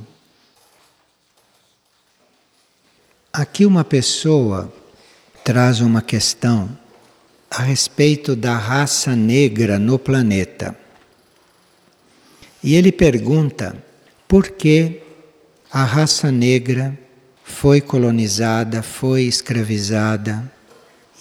Aqui 3.32 3.66
uma 3.66 3.84
pessoa 3.84 4.72
traz 5.44 5.80
uma 5.80 6.02
questão 6.02 6.76
a 7.50 7.62
respeito 7.62 8.34
da 8.34 8.56
raça 8.56 9.14
negra 9.14 9.78
no 9.78 9.98
planeta. 9.98 10.76
E 12.62 12.74
ele 12.74 12.90
pergunta 12.90 13.76
por 14.26 14.50
que 14.50 15.02
a 15.70 15.84
raça 15.84 16.32
negra 16.32 16.98
foi 17.44 17.80
colonizada, 17.80 18.82
foi 18.82 19.22
escravizada 19.22 20.52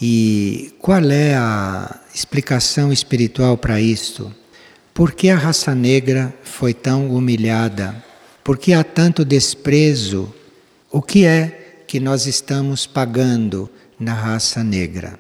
e 0.01 0.73
qual 0.79 1.03
é 1.09 1.35
a 1.35 1.99
explicação 2.13 2.91
espiritual 2.91 3.57
para 3.57 3.79
isto? 3.79 4.33
Por 4.95 5.11
que 5.11 5.29
a 5.29 5.35
raça 5.35 5.75
negra 5.75 6.33
foi 6.41 6.73
tão 6.73 7.13
humilhada? 7.13 8.01
Por 8.41 8.57
que 8.57 8.71
há 8.71 8.81
tanto 8.81 9.25
desprezo? 9.25 10.33
O 10.89 11.01
que 11.01 11.25
é 11.25 11.83
que 11.85 11.99
nós 11.99 12.25
estamos 12.25 12.87
pagando 12.87 13.69
na 13.99 14.13
raça 14.13 14.63
negra? 14.63 15.19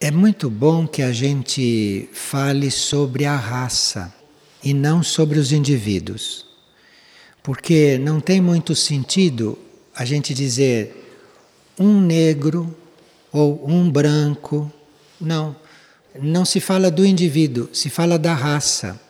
É 0.00 0.10
muito 0.10 0.50
bom 0.50 0.84
que 0.84 1.00
a 1.00 1.12
gente 1.12 2.08
fale 2.12 2.72
sobre 2.72 3.24
a 3.24 3.36
raça 3.36 4.12
e 4.60 4.74
não 4.74 5.00
sobre 5.00 5.38
os 5.38 5.52
indivíduos. 5.52 6.44
Porque 7.40 7.98
não 7.98 8.18
tem 8.18 8.40
muito 8.40 8.74
sentido 8.74 9.56
a 9.94 10.04
gente 10.04 10.34
dizer 10.34 11.22
um 11.78 12.00
negro 12.00 12.76
ou 13.30 13.64
um 13.70 13.88
branco. 13.88 14.68
Não. 15.20 15.54
Não 16.18 16.44
se 16.44 16.60
fala 16.60 16.90
do 16.90 17.06
indivíduo, 17.06 17.68
se 17.72 17.88
fala 17.88 18.18
da 18.18 18.34
raça. 18.34 19.00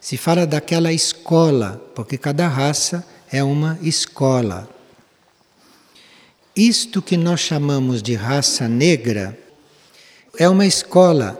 Se 0.00 0.16
fala 0.16 0.46
daquela 0.46 0.92
escola, 0.92 1.82
porque 1.94 2.16
cada 2.16 2.46
raça 2.46 3.04
é 3.30 3.42
uma 3.42 3.78
escola. 3.82 4.68
Isto 6.54 7.02
que 7.02 7.16
nós 7.16 7.40
chamamos 7.40 8.02
de 8.02 8.14
raça 8.14 8.68
negra 8.68 9.38
é 10.38 10.48
uma 10.48 10.64
escola 10.64 11.38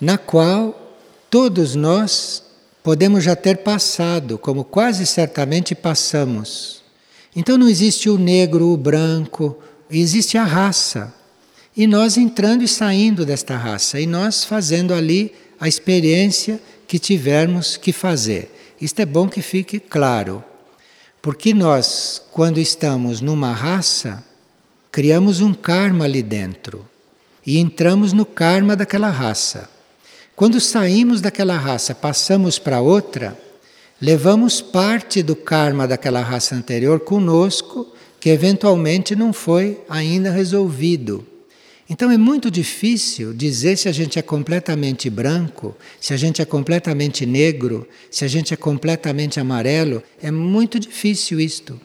na 0.00 0.18
qual 0.18 0.96
todos 1.30 1.74
nós 1.74 2.42
podemos 2.82 3.24
já 3.24 3.34
ter 3.34 3.58
passado, 3.58 4.38
como 4.38 4.62
quase 4.62 5.06
certamente 5.06 5.74
passamos. 5.74 6.82
Então 7.34 7.58
não 7.58 7.68
existe 7.68 8.08
o 8.08 8.18
negro, 8.18 8.68
o 8.68 8.76
branco, 8.76 9.58
existe 9.90 10.36
a 10.38 10.44
raça. 10.44 11.12
E 11.76 11.86
nós 11.86 12.16
entrando 12.16 12.62
e 12.62 12.68
saindo 12.68 13.26
desta 13.26 13.56
raça, 13.56 14.00
e 14.00 14.06
nós 14.06 14.44
fazendo 14.44 14.94
ali 14.94 15.32
a 15.58 15.66
experiência 15.66 16.60
que 16.86 16.98
tivermos 16.98 17.76
que 17.76 17.92
fazer. 17.92 18.74
Isto 18.80 19.00
é 19.00 19.06
bom 19.06 19.28
que 19.28 19.42
fique 19.42 19.80
claro. 19.80 20.44
Porque 21.20 21.54
nós, 21.54 22.22
quando 22.30 22.58
estamos 22.58 23.20
numa 23.20 23.52
raça, 23.52 24.22
criamos 24.92 25.40
um 25.40 25.52
karma 25.52 26.04
ali 26.04 26.22
dentro 26.22 26.86
e 27.46 27.58
entramos 27.58 28.12
no 28.12 28.24
karma 28.24 28.76
daquela 28.76 29.08
raça. 29.08 29.68
Quando 30.36 30.60
saímos 30.60 31.20
daquela 31.20 31.56
raça, 31.56 31.94
passamos 31.94 32.58
para 32.58 32.80
outra, 32.80 33.36
levamos 34.00 34.60
parte 34.60 35.22
do 35.22 35.34
karma 35.34 35.86
daquela 35.88 36.20
raça 36.20 36.54
anterior 36.54 37.00
conosco, 37.00 37.92
que 38.20 38.30
eventualmente 38.30 39.16
não 39.16 39.32
foi 39.32 39.80
ainda 39.88 40.30
resolvido. 40.30 41.26
Então 41.88 42.10
é 42.10 42.16
muito 42.16 42.50
difícil 42.50 43.34
dizer 43.34 43.76
se 43.76 43.88
a 43.88 43.92
gente 43.92 44.18
é 44.18 44.22
completamente 44.22 45.10
branco, 45.10 45.76
se 46.00 46.14
a 46.14 46.16
gente 46.16 46.40
é 46.40 46.44
completamente 46.44 47.26
negro, 47.26 47.86
se 48.10 48.24
a 48.24 48.28
gente 48.28 48.54
é 48.54 48.56
completamente 48.56 49.38
amarelo. 49.38 50.02
É 50.22 50.30
muito 50.30 50.80
difícil 50.80 51.38
isto. 51.38 51.78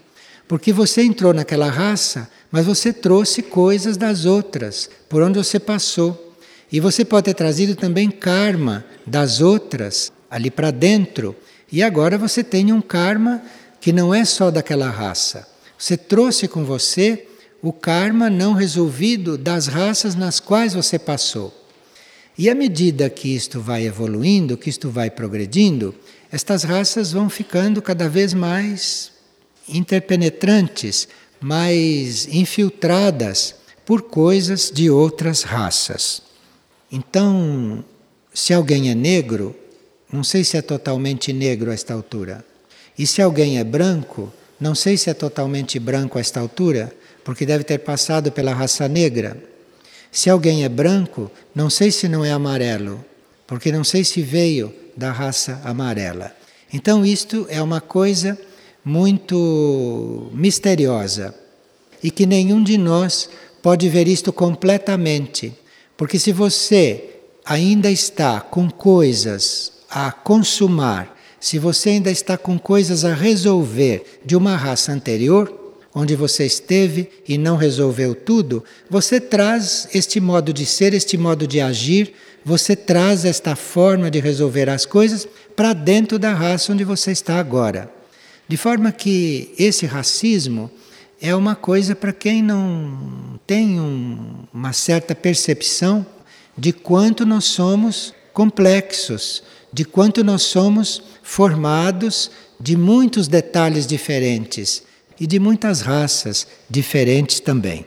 Porque 0.47 0.71
você 0.71 1.03
entrou 1.03 1.33
naquela 1.33 1.69
raça 1.69 2.29
mas 2.51 2.65
você 2.65 2.91
trouxe 2.91 3.41
coisas 3.41 3.95
das 3.95 4.25
outras, 4.25 4.89
por 5.07 5.21
onde 5.21 5.37
você 5.37 5.59
passou. 5.59 6.35
E 6.71 6.79
você 6.79 7.03
pode 7.03 7.25
ter 7.25 7.33
trazido 7.33 7.75
também 7.75 8.09
karma 8.09 8.85
das 9.05 9.41
outras 9.41 10.11
ali 10.29 10.51
para 10.51 10.71
dentro. 10.71 11.35
E 11.71 11.81
agora 11.81 12.17
você 12.17 12.43
tem 12.43 12.71
um 12.71 12.81
karma 12.81 13.41
que 13.79 13.91
não 13.91 14.13
é 14.13 14.25
só 14.25 14.51
daquela 14.51 14.89
raça. 14.89 15.47
Você 15.77 15.95
trouxe 15.95 16.47
com 16.47 16.63
você 16.63 17.25
o 17.61 17.73
karma 17.73 18.29
não 18.29 18.53
resolvido 18.53 19.37
das 19.37 19.67
raças 19.67 20.15
nas 20.15 20.39
quais 20.39 20.73
você 20.73 20.97
passou. 20.97 21.53
E 22.37 22.49
à 22.49 22.55
medida 22.55 23.09
que 23.09 23.35
isto 23.35 23.59
vai 23.59 23.85
evoluindo, 23.85 24.57
que 24.57 24.69
isto 24.69 24.89
vai 24.89 25.09
progredindo, 25.09 25.93
estas 26.31 26.63
raças 26.63 27.11
vão 27.11 27.29
ficando 27.29 27.81
cada 27.81 28.07
vez 28.07 28.33
mais 28.33 29.11
interpenetrantes, 29.67 31.07
mais 31.41 32.27
infiltradas 32.27 33.55
por 33.85 34.03
coisas 34.03 34.71
de 34.73 34.89
outras 34.89 35.43
raças. 35.43 36.21
Então, 36.91 37.83
se 38.33 38.53
alguém 38.53 38.89
é 38.89 38.95
negro, 38.95 39.55
não 40.11 40.23
sei 40.23 40.43
se 40.43 40.57
é 40.57 40.61
totalmente 40.61 41.33
negro 41.33 41.71
a 41.71 41.73
esta 41.73 41.93
altura. 41.93 42.45
E 42.97 43.05
se 43.05 43.21
alguém 43.21 43.59
é 43.59 43.63
branco, 43.63 44.31
não 44.59 44.73
sei 44.73 44.97
se 44.97 45.09
é 45.09 45.13
totalmente 45.13 45.79
branco 45.79 46.17
a 46.17 46.21
esta 46.21 46.39
altura, 46.39 46.93
porque 47.23 47.45
deve 47.45 47.63
ter 47.63 47.79
passado 47.79 48.31
pela 48.31 48.53
raça 48.53 48.87
negra. 48.87 49.41
Se 50.11 50.29
alguém 50.29 50.63
é 50.63 50.69
branco, 50.69 51.31
não 51.53 51.69
sei 51.69 51.91
se 51.91 52.07
não 52.07 52.25
é 52.25 52.31
amarelo, 52.31 53.03
porque 53.45 53.71
não 53.71 53.83
sei 53.83 54.03
se 54.03 54.21
veio 54.21 54.73
da 54.95 55.11
raça 55.11 55.61
amarela. 55.63 56.31
Então, 56.73 57.05
isto 57.05 57.45
é 57.49 57.61
uma 57.61 57.81
coisa 57.81 58.37
muito 58.83 60.29
misteriosa 60.33 61.33
e 62.01 62.09
que 62.09 62.25
nenhum 62.25 62.63
de 62.63 62.77
nós 62.77 63.29
pode 63.61 63.89
ver 63.89 64.07
isto 64.07 64.31
completamente. 64.31 65.53
Porque 65.97 66.17
se 66.17 66.31
você 66.31 67.09
ainda 67.45 67.91
está 67.91 68.39
com 68.39 68.69
coisas 68.69 69.73
a 69.89 70.11
consumar, 70.11 71.17
se 71.39 71.57
você 71.57 71.89
ainda 71.89 72.11
está 72.11 72.37
com 72.37 72.59
coisas 72.59 73.03
a 73.05 73.13
resolver 73.13 74.19
de 74.25 74.35
uma 74.35 74.55
raça 74.55 74.91
anterior, 74.91 75.58
onde 75.99 76.15
você 76.15 76.45
esteve 76.45 77.09
e 77.27 77.37
não 77.37 77.57
resolveu 77.57 78.15
tudo, 78.15 78.63
você 78.89 79.19
traz 79.19 79.87
este 79.93 80.21
modo 80.21 80.53
de 80.53 80.65
ser, 80.65 80.93
este 80.93 81.17
modo 81.17 81.45
de 81.45 81.59
agir, 81.59 82.13
você 82.43 82.73
traz 82.73 83.25
esta 83.25 83.53
forma 83.53 84.09
de 84.09 84.19
resolver 84.19 84.69
as 84.69 84.85
coisas 84.85 85.27
para 85.57 85.73
dentro 85.73 86.17
da 86.17 86.33
raça 86.33 86.71
onde 86.71 86.85
você 86.85 87.11
está 87.11 87.37
agora. 87.37 87.91
De 88.47 88.55
forma 88.55 88.93
que 88.93 89.53
esse 89.59 89.85
racismo 89.85 90.71
é 91.21 91.35
uma 91.35 91.53
coisa 91.53 91.93
para 91.93 92.13
quem 92.13 92.41
não 92.41 93.37
tem 93.45 93.77
um, 93.77 94.45
uma 94.53 94.71
certa 94.71 95.13
percepção 95.13 96.05
de 96.57 96.71
quanto 96.71 97.25
nós 97.25 97.43
somos 97.43 98.13
complexos, 98.31 99.43
de 99.71 99.83
quanto 99.83 100.23
nós 100.23 100.43
somos 100.43 101.01
formados 101.21 102.31
de 102.57 102.77
muitos 102.77 103.27
detalhes 103.27 103.85
diferentes 103.85 104.87
e 105.19 105.27
de 105.27 105.39
muitas 105.39 105.81
raças 105.81 106.47
diferentes 106.69 107.39
também. 107.39 107.85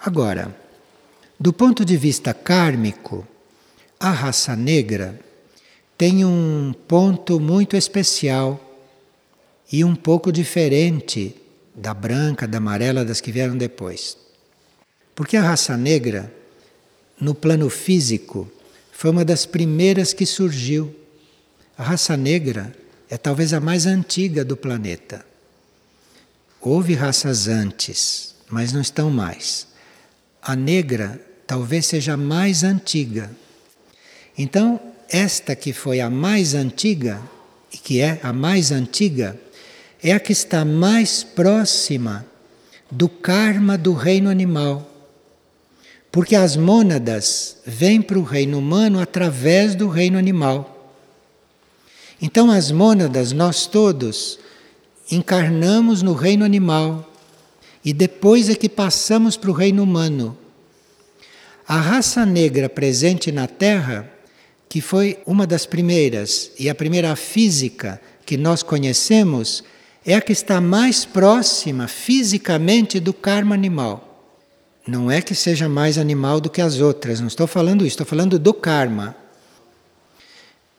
Agora, 0.00 0.54
do 1.38 1.52
ponto 1.52 1.84
de 1.84 1.96
vista 1.96 2.34
kármico, 2.34 3.26
a 4.00 4.10
raça 4.10 4.56
negra 4.56 5.18
tem 5.96 6.24
um 6.24 6.74
ponto 6.86 7.38
muito 7.38 7.76
especial 7.76 8.60
e 9.70 9.84
um 9.84 9.94
pouco 9.94 10.32
diferente 10.32 11.34
da 11.74 11.94
branca, 11.94 12.46
da 12.46 12.58
amarela, 12.58 13.04
das 13.04 13.20
que 13.20 13.30
vieram 13.30 13.56
depois. 13.56 14.16
Porque 15.14 15.36
a 15.36 15.42
raça 15.42 15.76
negra, 15.76 16.32
no 17.20 17.34
plano 17.34 17.68
físico, 17.68 18.50
foi 18.92 19.10
uma 19.10 19.24
das 19.24 19.46
primeiras 19.46 20.12
que 20.12 20.26
surgiu. 20.26 20.94
A 21.76 21.82
raça 21.82 22.16
negra 22.16 22.74
é 23.08 23.16
talvez 23.16 23.52
a 23.52 23.60
mais 23.60 23.86
antiga 23.86 24.44
do 24.44 24.56
planeta. 24.56 25.24
Houve 26.70 26.92
raças 26.92 27.48
antes, 27.48 28.34
mas 28.50 28.74
não 28.74 28.82
estão 28.82 29.08
mais. 29.08 29.66
A 30.42 30.54
negra 30.54 31.18
talvez 31.46 31.86
seja 31.86 32.12
a 32.12 32.16
mais 32.18 32.62
antiga. 32.62 33.30
Então, 34.36 34.78
esta 35.08 35.56
que 35.56 35.72
foi 35.72 35.98
a 35.98 36.10
mais 36.10 36.52
antiga, 36.52 37.22
e 37.72 37.78
que 37.78 38.02
é 38.02 38.20
a 38.22 38.34
mais 38.34 38.70
antiga, 38.70 39.40
é 40.02 40.12
a 40.12 40.20
que 40.20 40.30
está 40.30 40.62
mais 40.62 41.24
próxima 41.24 42.26
do 42.90 43.08
karma 43.08 43.78
do 43.78 43.94
reino 43.94 44.28
animal. 44.28 44.86
Porque 46.12 46.36
as 46.36 46.54
mônadas 46.54 47.56
vêm 47.64 48.02
para 48.02 48.18
o 48.18 48.22
reino 48.22 48.58
humano 48.58 49.00
através 49.00 49.74
do 49.74 49.88
reino 49.88 50.18
animal. 50.18 50.92
Então, 52.20 52.50
as 52.50 52.70
mônadas, 52.70 53.32
nós 53.32 53.66
todos, 53.66 54.38
encarnamos 55.10 56.02
no 56.02 56.12
reino 56.12 56.44
animal 56.44 57.10
e 57.84 57.92
depois 57.92 58.48
é 58.48 58.54
que 58.54 58.68
passamos 58.68 59.36
para 59.36 59.50
o 59.50 59.54
reino 59.54 59.82
humano. 59.82 60.36
A 61.66 61.78
raça 61.78 62.24
negra 62.26 62.68
presente 62.68 63.30
na 63.30 63.46
Terra, 63.46 64.10
que 64.68 64.80
foi 64.80 65.18
uma 65.26 65.46
das 65.46 65.66
primeiras 65.66 66.50
e 66.58 66.68
a 66.68 66.74
primeira 66.74 67.14
física 67.16 68.00
que 68.26 68.36
nós 68.36 68.62
conhecemos, 68.62 69.64
é 70.04 70.14
a 70.14 70.20
que 70.20 70.32
está 70.32 70.60
mais 70.60 71.04
próxima 71.04 71.88
fisicamente 71.88 73.00
do 73.00 73.12
karma 73.12 73.54
animal. 73.54 74.04
Não 74.86 75.10
é 75.10 75.20
que 75.20 75.34
seja 75.34 75.68
mais 75.68 75.98
animal 75.98 76.40
do 76.40 76.48
que 76.48 76.62
as 76.62 76.80
outras, 76.80 77.20
não 77.20 77.28
estou 77.28 77.46
falando 77.46 77.82
isso, 77.82 77.94
estou 77.94 78.06
falando 78.06 78.38
do 78.38 78.54
karma. 78.54 79.14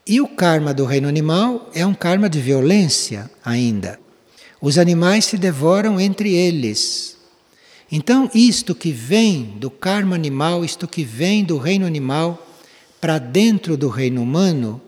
E 0.06 0.20
o 0.20 0.28
karma 0.28 0.74
do 0.74 0.86
reino 0.86 1.08
animal 1.08 1.70
é 1.76 1.86
um 1.86 1.94
karma 1.94 2.28
de 2.28 2.42
violência 2.42 3.30
ainda. 3.46 4.00
Os 4.62 4.78
animais 4.78 5.26
se 5.26 5.38
devoram 5.38 6.00
entre 6.00 6.34
eles. 6.34 7.18
Então, 7.92 8.30
isto 8.34 8.76
que 8.76 8.92
vem 8.92 9.56
do 9.58 9.70
karma 9.72 10.16
animal, 10.16 10.64
isto 10.64 10.88
que 10.88 11.04
vem 11.04 11.44
do 11.44 11.58
reino 11.58 11.86
animal 11.86 12.46
para 13.02 13.18
dentro 13.18 13.78
do 13.78 13.90
reino 13.90 14.22
humano, 14.22 14.82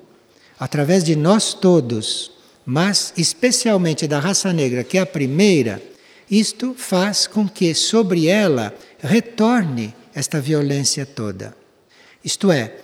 através 0.59 1.03
de 1.03 1.15
nós 1.15 1.53
todos, 1.53 2.31
mas 2.65 3.13
especialmente 3.17 4.07
da 4.07 4.19
raça 4.19 4.53
negra, 4.53 4.83
que 4.83 4.97
é 4.97 5.01
a 5.01 5.05
primeira, 5.05 5.81
isto 6.29 6.75
faz 6.77 7.25
com 7.25 7.47
que 7.47 7.73
sobre 7.73 8.27
ela 8.27 8.73
retorne 8.99 9.93
esta 10.13 10.39
violência 10.39 11.05
toda. 11.05 11.55
Isto 12.23 12.51
é, 12.51 12.75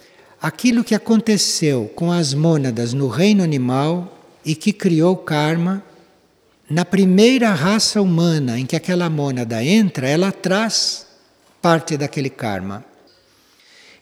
aquilo 0.42 0.84
que 0.84 0.96
aconteceu 0.96 1.92
com 1.96 2.12
as 2.12 2.34
mônadas 2.34 2.94
no 2.94 3.08
reino 3.08 3.44
animal 3.44 4.18
e 4.44 4.56
que 4.56 4.74
criou 4.74 5.16
karma, 5.16 5.84
na 6.70 6.84
primeira 6.84 7.51
raça 7.53 8.01
humana 8.01 8.59
em 8.59 8.65
que 8.65 8.76
aquela 8.76 9.09
mônada 9.09 9.63
entra, 9.63 10.07
ela 10.07 10.32
traz 10.32 11.05
parte 11.61 11.97
daquele 11.97 12.30
karma. 12.30 12.84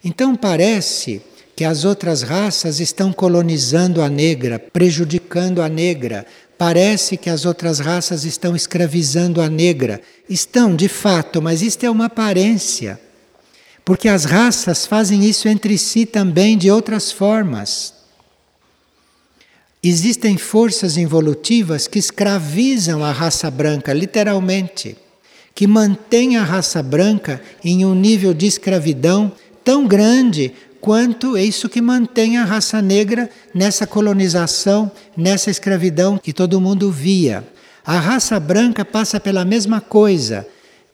Então 0.03 0.35
parece 0.35 1.21
que 1.55 1.63
as 1.63 1.85
outras 1.85 2.21
raças 2.21 2.79
estão 2.79 3.13
colonizando 3.13 4.01
a 4.01 4.09
negra, 4.09 4.59
prejudicando 4.59 5.61
a 5.61 5.69
negra. 5.69 6.25
Parece 6.57 7.17
que 7.17 7.29
as 7.29 7.45
outras 7.45 7.79
raças 7.79 8.25
estão 8.25 8.55
escravizando 8.55 9.41
a 9.41 9.49
negra. 9.49 10.01
Estão, 10.29 10.75
de 10.75 10.87
fato, 10.87 11.41
mas 11.41 11.61
isto 11.61 11.85
é 11.85 11.89
uma 11.89 12.05
aparência. 12.05 12.99
Porque 13.85 14.09
as 14.09 14.25
raças 14.25 14.85
fazem 14.85 15.23
isso 15.23 15.47
entre 15.47 15.77
si 15.77 16.05
também 16.05 16.57
de 16.57 16.69
outras 16.69 17.11
formas. 17.11 17.94
Existem 19.87 20.35
forças 20.35 20.97
involutivas 20.97 21.87
que 21.87 21.99
escravizam 21.99 23.05
a 23.05 23.11
raça 23.11 23.51
branca, 23.51 23.93
literalmente, 23.93 24.97
que 25.53 25.67
mantêm 25.67 26.37
a 26.37 26.43
raça 26.43 26.81
branca 26.81 27.39
em 27.63 27.85
um 27.85 27.93
nível 27.93 28.33
de 28.33 28.47
escravidão 28.47 29.31
tão 29.63 29.85
grande 29.85 30.51
quanto 30.81 31.37
é 31.37 31.43
isso 31.43 31.69
que 31.69 31.81
mantém 31.81 32.35
a 32.39 32.43
raça 32.43 32.81
negra 32.81 33.29
nessa 33.53 33.85
colonização, 33.85 34.91
nessa 35.15 35.51
escravidão 35.51 36.17
que 36.17 36.33
todo 36.33 36.59
mundo 36.59 36.91
via. 36.91 37.47
A 37.85 37.99
raça 37.99 38.39
branca 38.39 38.83
passa 38.83 39.19
pela 39.19 39.45
mesma 39.45 39.79
coisa 39.79 40.47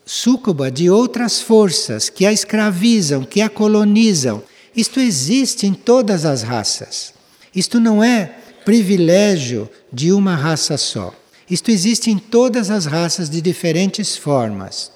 súcuba 0.05 0.69
de 0.69 0.89
outras 0.89 1.39
forças 1.39 2.09
que 2.09 2.25
a 2.25 2.33
escravizam, 2.33 3.23
que 3.23 3.39
a 3.39 3.47
colonizam. 3.47 4.43
Isto 4.75 4.99
existe 4.99 5.65
em 5.65 5.73
todas 5.73 6.25
as 6.25 6.41
raças. 6.43 7.13
Isto 7.55 7.79
não 7.79 8.03
é 8.03 8.40
privilégio 8.63 9.69
de 9.91 10.11
uma 10.11 10.35
raça 10.35 10.77
só. 10.77 11.13
Isto 11.49 11.71
existe 11.71 12.09
em 12.09 12.17
todas 12.17 12.69
as 12.69 12.85
raças 12.85 13.29
de 13.29 13.41
diferentes 13.41 14.15
formas. 14.15 14.91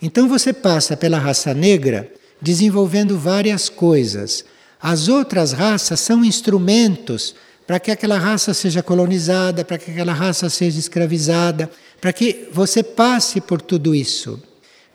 Então 0.00 0.28
você 0.28 0.52
passa 0.52 0.96
pela 0.96 1.18
raça 1.18 1.54
negra 1.54 2.10
desenvolvendo 2.40 3.18
várias 3.18 3.68
coisas. 3.68 4.44
As 4.80 5.08
outras 5.08 5.52
raças 5.52 6.00
são 6.00 6.24
instrumentos 6.24 7.34
para 7.66 7.78
que 7.78 7.90
aquela 7.90 8.18
raça 8.18 8.54
seja 8.54 8.82
colonizada, 8.82 9.64
para 9.64 9.76
que 9.76 9.90
aquela 9.90 10.12
raça 10.12 10.48
seja 10.48 10.78
escravizada, 10.78 11.70
para 12.00 12.12
que 12.12 12.48
você 12.52 12.82
passe 12.82 13.40
por 13.40 13.60
tudo 13.60 13.94
isso. 13.94 14.42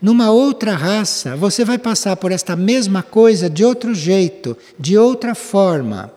Numa 0.02 0.32
outra 0.32 0.74
raça, 0.74 1.36
você 1.38 1.64
vai 1.64 1.78
passar 1.78 2.18
por 2.18 2.32
esta 2.32 2.56
mesma 2.56 3.04
coisa 3.04 3.50
de 3.50 3.64
outro 3.64 3.94
jeito, 3.94 4.58
de 4.78 4.98
outra 4.98 5.36
forma. 5.36 6.12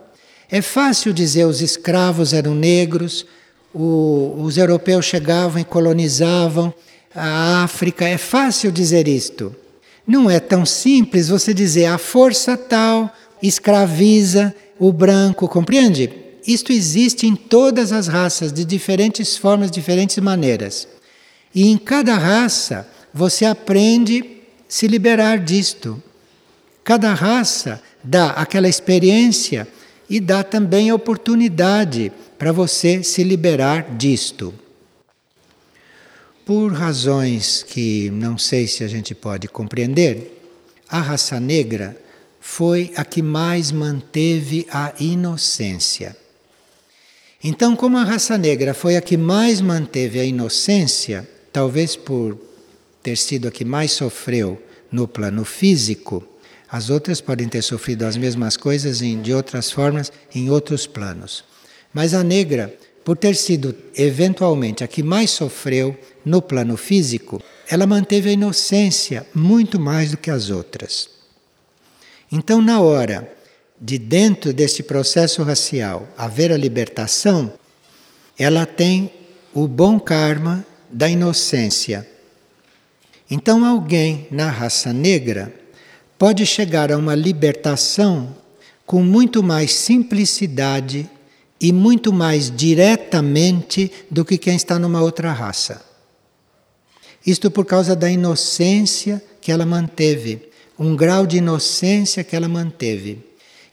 É 0.50 0.62
fácil 0.62 1.12
dizer 1.12 1.44
os 1.44 1.60
escravos 1.60 2.32
eram 2.32 2.54
negros, 2.54 3.26
o, 3.74 4.34
os 4.38 4.56
europeus 4.56 5.04
chegavam 5.04 5.60
e 5.60 5.64
colonizavam 5.64 6.72
a 7.14 7.64
África. 7.64 8.06
É 8.06 8.16
fácil 8.16 8.70
dizer 8.70 9.08
isto. 9.08 9.54
Não 10.06 10.30
é 10.30 10.38
tão 10.38 10.64
simples 10.64 11.28
você 11.28 11.52
dizer 11.52 11.86
a 11.86 11.98
força 11.98 12.56
tal 12.56 13.12
escraviza 13.42 14.54
o 14.78 14.92
branco, 14.92 15.48
compreende? 15.48 16.10
Isto 16.46 16.72
existe 16.72 17.26
em 17.26 17.34
todas 17.34 17.90
as 17.90 18.06
raças, 18.06 18.52
de 18.52 18.64
diferentes 18.64 19.36
formas, 19.36 19.70
diferentes 19.70 20.18
maneiras. 20.18 20.86
E 21.52 21.68
em 21.68 21.76
cada 21.76 22.14
raça 22.14 22.88
você 23.12 23.44
aprende 23.44 24.42
se 24.68 24.86
liberar 24.86 25.38
disto. 25.40 26.00
Cada 26.84 27.12
raça 27.14 27.82
dá 28.04 28.30
aquela 28.30 28.68
experiência 28.68 29.66
e 30.08 30.20
dá 30.20 30.42
também 30.42 30.92
oportunidade 30.92 32.12
para 32.38 32.52
você 32.52 33.02
se 33.02 33.22
liberar 33.24 33.96
disto. 33.96 34.54
Por 36.44 36.72
razões 36.72 37.62
que 37.62 38.08
não 38.10 38.38
sei 38.38 38.68
se 38.68 38.84
a 38.84 38.88
gente 38.88 39.14
pode 39.14 39.48
compreender, 39.48 40.32
a 40.88 41.00
raça 41.00 41.40
negra 41.40 42.00
foi 42.40 42.92
a 42.94 43.04
que 43.04 43.20
mais 43.20 43.72
manteve 43.72 44.66
a 44.70 44.92
inocência. 45.00 46.16
Então, 47.42 47.74
como 47.74 47.98
a 47.98 48.04
raça 48.04 48.38
negra 48.38 48.72
foi 48.72 48.96
a 48.96 49.00
que 49.00 49.16
mais 49.16 49.60
manteve 49.60 50.20
a 50.20 50.24
inocência, 50.24 51.28
talvez 51.52 51.96
por 51.96 52.38
ter 53.02 53.16
sido 53.16 53.48
a 53.48 53.50
que 53.50 53.64
mais 53.64 53.92
sofreu 53.92 54.62
no 54.90 55.08
plano 55.08 55.44
físico, 55.44 56.24
as 56.70 56.90
outras 56.90 57.20
podem 57.20 57.48
ter 57.48 57.62
sofrido 57.62 58.04
as 58.04 58.16
mesmas 58.16 58.56
coisas 58.56 59.00
em, 59.02 59.20
de 59.20 59.32
outras 59.32 59.70
formas 59.70 60.12
em 60.34 60.50
outros 60.50 60.86
planos. 60.86 61.44
Mas 61.94 62.12
a 62.12 62.24
negra, 62.24 62.74
por 63.04 63.16
ter 63.16 63.36
sido 63.36 63.74
eventualmente 63.94 64.82
a 64.82 64.88
que 64.88 65.02
mais 65.02 65.30
sofreu 65.30 65.96
no 66.24 66.42
plano 66.42 66.76
físico, 66.76 67.40
ela 67.68 67.86
manteve 67.86 68.30
a 68.30 68.32
inocência 68.32 69.26
muito 69.34 69.78
mais 69.78 70.10
do 70.10 70.16
que 70.16 70.30
as 70.30 70.50
outras. 70.50 71.08
Então, 72.30 72.60
na 72.60 72.80
hora 72.80 73.32
de 73.80 73.98
dentro 73.98 74.52
deste 74.52 74.82
processo 74.82 75.42
racial 75.42 76.08
haver 76.16 76.50
a 76.50 76.56
libertação, 76.56 77.52
ela 78.38 78.66
tem 78.66 79.12
o 79.54 79.68
bom 79.68 79.98
karma 80.00 80.66
da 80.90 81.08
inocência. 81.08 82.06
Então, 83.30 83.64
alguém 83.64 84.26
na 84.30 84.50
raça 84.50 84.92
negra 84.92 85.52
pode 86.18 86.46
chegar 86.46 86.90
a 86.90 86.96
uma 86.96 87.14
libertação 87.14 88.34
com 88.84 89.02
muito 89.02 89.42
mais 89.42 89.72
simplicidade 89.72 91.08
e 91.60 91.72
muito 91.72 92.12
mais 92.12 92.50
diretamente 92.50 93.90
do 94.10 94.24
que 94.24 94.38
quem 94.38 94.56
está 94.56 94.78
numa 94.78 95.00
outra 95.00 95.32
raça. 95.32 95.84
Isto 97.26 97.50
por 97.50 97.64
causa 97.64 97.96
da 97.96 98.10
inocência 98.10 99.22
que 99.40 99.50
ela 99.50 99.66
manteve, 99.66 100.48
um 100.78 100.94
grau 100.94 101.26
de 101.26 101.38
inocência 101.38 102.22
que 102.22 102.36
ela 102.36 102.48
manteve. 102.48 103.24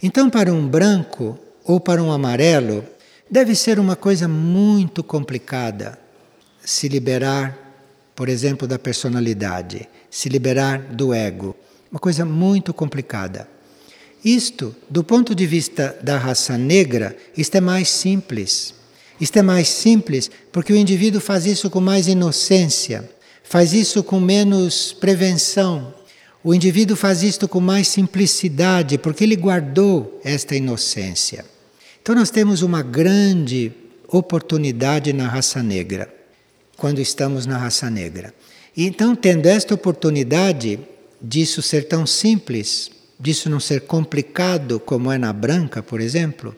Então, 0.02 0.30
para 0.30 0.52
um 0.52 0.68
branco 0.68 1.38
ou 1.64 1.80
para 1.80 2.02
um 2.02 2.12
amarelo, 2.12 2.84
deve 3.30 3.56
ser 3.56 3.80
uma 3.80 3.96
coisa 3.96 4.28
muito 4.28 5.04
complicada 5.04 6.00
se 6.64 6.88
liberar, 6.88 7.58
por 8.16 8.30
exemplo, 8.30 8.68
da 8.68 8.80
personalidade, 8.80 9.88
se 10.10 10.30
liberar 10.30 10.80
do 10.80 11.14
ego. 11.14 11.56
Uma 11.94 12.00
coisa 12.00 12.26
muito 12.26 12.74
complicada. 12.74 13.48
Isto, 14.26 14.76
do 14.90 15.04
ponto 15.04 15.36
de 15.36 15.46
vista 15.46 15.96
da 16.02 16.18
raça 16.18 16.58
negra, 16.58 17.16
isto 17.38 17.54
é 17.54 17.62
mais 17.62 17.88
simples. 17.88 18.74
Isto 19.22 19.38
é 19.38 19.44
mais 19.44 19.68
simples 19.68 20.32
porque 20.52 20.74
o 20.74 20.76
indivíduo 20.76 21.22
faz 21.22 21.46
isso 21.46 21.70
com 21.70 21.80
mais 21.80 22.08
inocência, 22.08 23.08
faz 23.44 23.74
isso 23.74 24.04
com 24.04 24.20
menos 24.20 24.92
prevenção. 24.92 25.94
O 26.44 26.52
indivíduo 26.52 26.98
faz 26.98 27.22
isto 27.22 27.48
com 27.48 27.60
mais 27.60 27.90
simplicidade 27.90 28.98
porque 28.98 29.24
ele 29.24 29.36
guardou 29.36 30.20
esta 30.24 30.56
inocência. 30.56 31.46
Então, 32.02 32.16
nós 32.16 32.32
temos 32.32 32.64
uma 32.64 32.82
grande 32.82 33.72
oportunidade 34.08 35.14
na 35.14 35.28
raça 35.28 35.62
negra, 35.62 36.12
quando 36.76 37.00
estamos 37.00 37.46
na 37.46 37.60
raça 37.60 37.88
negra. 37.88 38.34
E 38.76 38.84
então, 38.88 39.16
tendo 39.16 39.46
esta 39.46 39.76
oportunidade 39.76 40.80
disso 41.24 41.62
ser 41.62 41.88
tão 41.88 42.06
simples, 42.06 42.92
disso 43.18 43.50
não 43.50 43.60
ser 43.60 43.82
complicado 43.82 44.80
como 44.80 45.10
é 45.10 45.18
na 45.18 45.32
branca, 45.32 45.82
por 45.82 46.02
exemplo. 46.02 46.54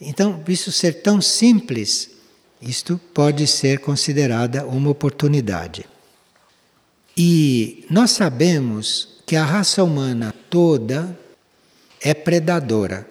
Então, 0.00 0.42
isso 0.46 0.70
ser 0.70 1.02
tão 1.02 1.20
simples, 1.20 2.10
isto 2.62 3.00
pode 3.12 3.46
ser 3.46 3.80
considerada 3.80 4.64
uma 4.64 4.90
oportunidade. 4.90 5.84
E 7.16 7.84
nós 7.90 8.12
sabemos 8.12 9.22
que 9.26 9.34
a 9.34 9.44
raça 9.44 9.82
humana 9.82 10.34
toda 10.48 11.18
é 12.00 12.14
predadora. 12.14 13.08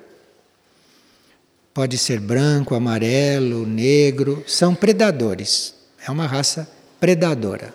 Pode 1.74 1.98
ser 1.98 2.22
branco, 2.22 2.76
amarelo, 2.76 3.66
negro, 3.66 4.44
são 4.48 4.74
predadores. 4.74 5.74
É 6.08 6.10
uma 6.10 6.26
raça 6.28 6.70
predadora. 7.00 7.74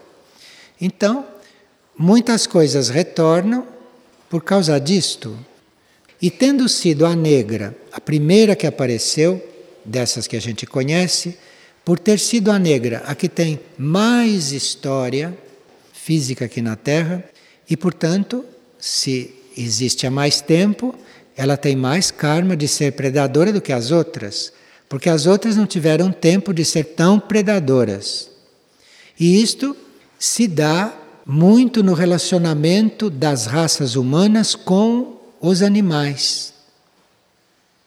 Então, 0.80 1.26
muitas 2.01 2.46
coisas 2.46 2.88
retornam 2.88 3.66
por 4.30 4.42
causa 4.42 4.80
disto, 4.80 5.36
e 6.22 6.30
tendo 6.30 6.66
sido 6.66 7.05
a 7.05 7.14
negra 7.14 7.76
a 7.92 8.01
primeira 8.01 8.57
que 8.57 8.66
apareceu, 8.66 9.46
dessas 9.84 10.26
que 10.26 10.34
a 10.34 10.40
gente 10.40 10.64
conhece, 10.64 11.36
por 11.84 11.98
ter 11.98 12.18
sido 12.18 12.51
a 12.51 12.59
negra 12.59 13.03
a 13.07 13.14
que 13.14 13.28
tem 13.28 13.61
mais 13.76 14.51
história 14.51 15.36
física 15.92 16.46
aqui 16.46 16.62
na 16.62 16.74
Terra, 16.74 17.22
e 17.68 17.76
portanto, 17.76 18.46
se 18.78 19.34
existe 19.55 20.07
há 20.07 20.11
mais 20.11 20.40
tempo, 20.40 20.94
ela 21.36 21.57
tem 21.57 21.76
mais 21.76 22.11
karma 22.11 22.57
de 22.57 22.66
ser 22.66 22.92
predadora 22.92 23.53
do 23.53 23.61
que 23.61 23.74
as 23.74 23.90
outras, 23.90 24.55
porque 24.88 25.11
as 25.11 25.26
outras 25.26 25.55
não 25.55 25.66
tiveram 25.66 26.11
tempo 26.11 26.55
de 26.55 26.64
ser 26.64 26.84
tão 26.84 27.20
predadoras. 27.20 28.30
E 29.18 29.42
isto 29.42 29.76
se 30.18 30.48
dá 30.48 30.99
muito 31.26 31.82
no 31.82 31.94
relacionamento 31.94 33.10
das 33.10 33.46
raças 33.46 33.96
humanas 33.96 34.54
com 34.54 35.18
os 35.40 35.62
animais. 35.62 36.52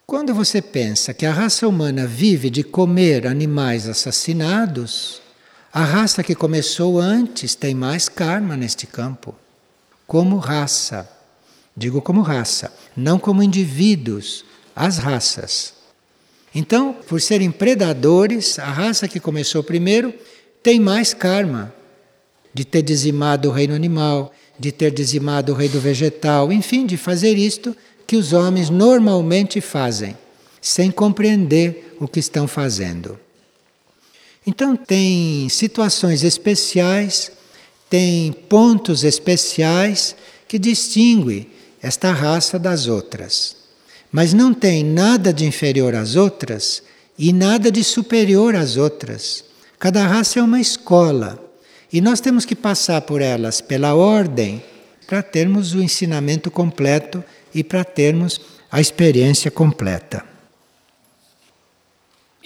Quando 0.06 0.34
você 0.34 0.62
pensa 0.62 1.14
que 1.14 1.26
a 1.26 1.34
raça 1.34 1.68
humana 1.68 2.06
vive 2.06 2.50
de 2.50 2.64
comer 2.64 3.26
animais 3.26 3.88
assassinados, 3.88 5.22
a 5.72 5.84
raça 5.84 6.22
que 6.22 6.36
começou 6.36 7.00
antes 7.00 7.56
tem 7.56 7.74
mais 7.74 8.08
karma 8.08 8.56
neste 8.56 8.86
campo. 8.86 9.34
Como 10.06 10.38
raça. 10.38 11.10
Digo 11.76 12.02
como 12.02 12.22
raça, 12.22 12.72
não 12.96 13.18
como 13.18 13.42
indivíduos, 13.42 14.46
as 14.76 15.00
raças. 15.00 15.74
Então, 16.54 16.94
por 16.94 17.20
serem 17.20 17.50
predadores, 17.50 18.60
a 18.60 18.70
raça 18.70 19.08
que 19.08 19.20
começou 19.20 19.64
primeiro 19.64 20.14
tem 20.62 20.80
mais 20.80 21.16
karma 21.16 21.74
de 22.54 22.64
ter 22.64 22.82
dizimado 22.82 23.50
o 23.50 23.52
reino 23.52 23.74
animal, 23.74 24.32
de 24.60 24.72
ter 24.72 24.92
dizimado 24.92 25.52
o 25.52 25.56
reino 25.56 25.80
vegetal, 25.80 26.52
enfim, 26.52 26.86
de 26.86 26.98
fazer 26.98 27.38
isto 27.38 27.76
que 28.06 28.16
os 28.16 28.34
homens 28.34 28.70
normalmente 28.70 29.60
fazem, 29.60 30.16
sem 30.62 30.92
compreender 30.92 31.96
o 32.00 32.08
que 32.08 32.20
estão 32.20 32.48
fazendo. 32.48 33.20
Então, 34.46 34.76
tem 34.76 35.48
situações 35.50 36.24
especiais, 36.24 37.32
tem 37.90 38.32
pontos 38.32 39.04
especiais 39.04 40.16
que 40.48 40.60
distinguem 40.60 41.48
esta 41.82 42.12
raça 42.12 42.60
das 42.60 42.88
outras. 42.88 43.56
Mas 44.12 44.34
não 44.34 44.54
tem 44.54 44.84
nada 44.84 45.34
de 45.34 45.46
inferior 45.46 45.96
às 45.96 46.16
outras 46.16 46.84
e 47.18 47.34
nada 47.34 47.72
de 47.72 47.84
superior 47.84 48.56
às 48.56 48.78
outras. 48.78 49.44
Cada 49.80 50.06
raça 50.06 50.40
é 50.40 50.44
uma 50.44 50.60
escola 50.60 51.43
e 51.94 52.02
nós 52.02 52.20
temos 52.20 52.44
que 52.44 52.56
passar 52.56 53.02
por 53.02 53.22
elas 53.22 53.62
pela 53.62 53.94
ordem 53.94 54.64
para 55.06 55.22
termos 55.22 55.76
o 55.76 55.82
ensinamento 55.82 56.50
completo 56.50 57.24
e 57.54 57.64
para 57.64 57.84
termos 57.84 58.42
a 58.72 58.82
experiência 58.82 59.52
completa. 59.52 60.26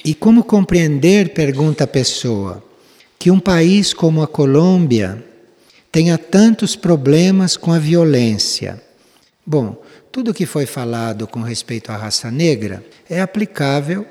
E 0.04 0.14
como 0.14 0.44
compreender, 0.44 1.34
pergunta 1.34 1.86
a 1.86 1.88
pessoa, 1.88 2.62
que 3.18 3.32
um 3.32 3.40
país 3.40 3.94
como 3.94 4.22
a 4.22 4.28
Colômbia 4.28 5.24
tenha 5.94 6.18
tantos 6.18 6.76
problemas 6.76 7.56
com 7.56 7.72
a 7.72 7.80
violência? 7.80 8.84
Bom, 9.46 9.82
tudo 10.12 10.34
que 10.34 10.46
foi 10.46 10.66
falado 10.66 11.26
com 11.26 11.42
respeito 11.42 11.90
à 11.90 11.96
raça 11.96 12.30
negra 12.30 12.86
é 13.10 13.22
aplicável 13.22 14.06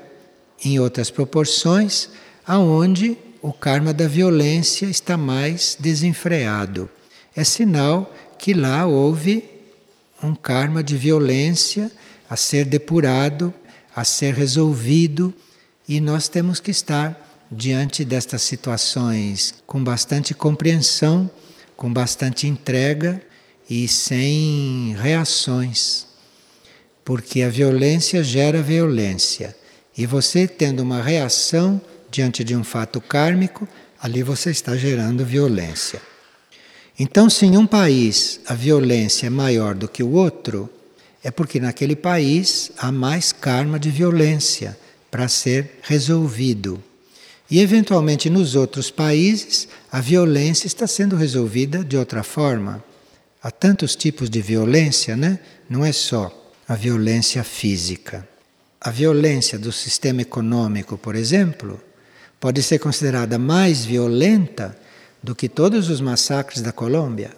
em 0.65 0.79
outras 0.79 1.11
proporções, 1.11 2.09
aonde 2.45 3.17
o 3.41 3.53
karma 3.53 3.93
da 3.93 4.07
violência 4.07 4.85
está 4.85 5.17
mais 5.17 5.77
desenfreado. 5.79 6.89
É 7.35 7.43
sinal 7.43 8.13
que 8.37 8.53
lá 8.53 8.85
houve 8.85 9.43
um 10.21 10.33
karma 10.33 10.83
de 10.83 10.97
violência 10.97 11.91
a 12.29 12.35
ser 12.35 12.65
depurado, 12.65 13.53
a 13.95 14.03
ser 14.03 14.33
resolvido, 14.33 15.33
e 15.87 16.01
nós 16.01 16.27
temos 16.27 16.59
que 16.59 16.71
estar 16.71 17.45
diante 17.51 18.03
destas 18.03 18.41
situações 18.41 19.55
com 19.65 19.83
bastante 19.83 20.33
compreensão, 20.33 21.29
com 21.75 21.91
bastante 21.91 22.47
entrega 22.47 23.21
e 23.69 23.87
sem 23.87 24.95
reações. 24.99 26.07
Porque 27.05 27.41
a 27.41 27.49
violência 27.49 28.23
gera 28.23 28.61
violência. 28.61 29.55
E 29.97 30.05
você 30.05 30.47
tendo 30.47 30.81
uma 30.81 31.01
reação 31.01 31.81
diante 32.09 32.43
de 32.43 32.55
um 32.55 32.63
fato 32.63 32.99
kármico, 33.01 33.67
ali 34.01 34.23
você 34.23 34.51
está 34.51 34.75
gerando 34.75 35.25
violência. 35.25 36.01
Então, 36.99 37.29
se 37.29 37.45
em 37.45 37.57
um 37.57 37.67
país 37.67 38.39
a 38.47 38.53
violência 38.53 39.27
é 39.27 39.29
maior 39.29 39.75
do 39.75 39.87
que 39.87 40.01
o 40.01 40.11
outro, 40.11 40.69
é 41.23 41.29
porque 41.29 41.59
naquele 41.59 41.95
país 41.95 42.71
há 42.77 42.91
mais 42.91 43.31
karma 43.31 43.79
de 43.79 43.91
violência 43.91 44.77
para 45.11 45.27
ser 45.27 45.79
resolvido. 45.83 46.83
E, 47.49 47.59
eventualmente, 47.59 48.29
nos 48.29 48.55
outros 48.55 48.91
países, 48.91 49.67
a 49.91 50.01
violência 50.01 50.67
está 50.67 50.85
sendo 50.85 51.15
resolvida 51.15 51.83
de 51.83 51.95
outra 51.95 52.23
forma. 52.23 52.83
Há 53.41 53.51
tantos 53.51 53.95
tipos 53.95 54.29
de 54.29 54.41
violência, 54.41 55.15
né? 55.15 55.39
Não 55.69 55.85
é 55.85 55.91
só 55.91 56.51
a 56.67 56.75
violência 56.75 57.43
física. 57.43 58.27
A 58.81 58.91
violência 58.91 59.57
do 59.57 59.71
sistema 59.71 60.21
econômico, 60.21 60.97
por 60.97 61.15
exemplo, 61.15 61.79
pode 62.39 62.61
ser 62.61 62.79
considerada 62.79 63.37
mais 63.37 63.83
violenta 63.83 64.77
do 65.21 65.35
que 65.35 65.49
todos 65.49 65.89
os 65.89 65.99
massacres 65.99 66.61
da 66.61 66.71
Colômbia. 66.71 67.31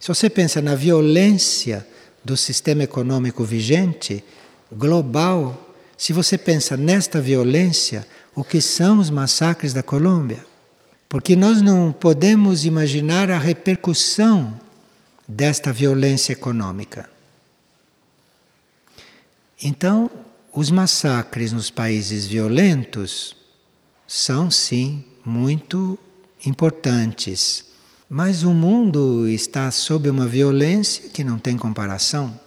Se 0.00 0.08
você 0.08 0.28
pensa 0.28 0.60
na 0.60 0.74
violência 0.74 1.86
do 2.24 2.36
sistema 2.36 2.82
econômico 2.82 3.44
vigente, 3.44 4.24
global, 4.70 5.74
se 5.96 6.12
você 6.12 6.36
pensa 6.38 6.76
nesta 6.76 7.20
violência, 7.20 8.06
o 8.34 8.42
que 8.42 8.60
são 8.60 8.98
os 8.98 9.10
massacres 9.10 9.72
da 9.72 9.82
Colômbia? 9.82 10.44
Porque 11.08 11.36
nós 11.36 11.60
não 11.60 11.92
podemos 11.92 12.64
imaginar 12.64 13.30
a 13.30 13.38
repercussão 13.38 14.58
desta 15.28 15.72
violência 15.72 16.32
econômica. 16.32 17.08
Então, 19.62 20.10
os 20.52 20.70
massacres 20.70 21.52
nos 21.52 21.70
países 21.70 22.26
violentos 22.26 23.36
são 24.14 24.50
sim 24.50 25.02
muito 25.24 25.98
importantes. 26.44 27.64
Mas 28.10 28.42
o 28.42 28.50
mundo 28.50 29.26
está 29.26 29.70
sob 29.70 30.10
uma 30.10 30.26
violência 30.26 31.08
que 31.08 31.24
não 31.24 31.38
tem 31.38 31.56
comparação, 31.56 32.38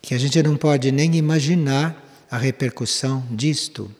que 0.00 0.14
a 0.14 0.18
gente 0.18 0.40
não 0.40 0.56
pode 0.56 0.92
nem 0.92 1.16
imaginar 1.16 2.00
a 2.30 2.38
repercussão 2.38 3.26
disto. 3.32 3.90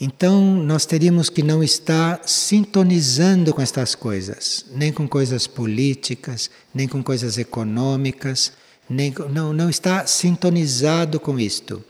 Então, 0.00 0.42
nós 0.42 0.84
teríamos 0.84 1.30
que 1.30 1.42
não 1.42 1.62
estar 1.62 2.26
sintonizando 2.26 3.54
com 3.54 3.62
estas 3.62 3.94
coisas, 3.94 4.66
nem 4.74 4.92
com 4.92 5.06
coisas 5.06 5.46
políticas, 5.46 6.50
nem 6.74 6.88
com 6.88 7.04
coisas 7.04 7.38
econômicas, 7.38 8.52
nem, 8.88 9.14
não, 9.32 9.52
não 9.52 9.70
está 9.70 10.08
sintonizado 10.08 11.20
com 11.20 11.38
isto 11.38 11.84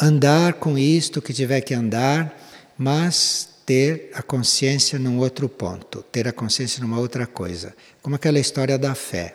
andar 0.00 0.54
com 0.54 0.78
isto 0.78 1.20
que 1.20 1.32
tiver 1.32 1.60
que 1.60 1.74
andar, 1.74 2.36
mas 2.76 3.48
ter 3.66 4.10
a 4.14 4.22
consciência 4.22 4.98
num 4.98 5.18
outro 5.18 5.48
ponto, 5.48 6.02
ter 6.10 6.26
a 6.26 6.32
consciência 6.32 6.80
numa 6.80 6.98
outra 6.98 7.26
coisa. 7.26 7.74
Como 8.00 8.16
aquela 8.16 8.38
história 8.38 8.78
da 8.78 8.94
fé. 8.94 9.34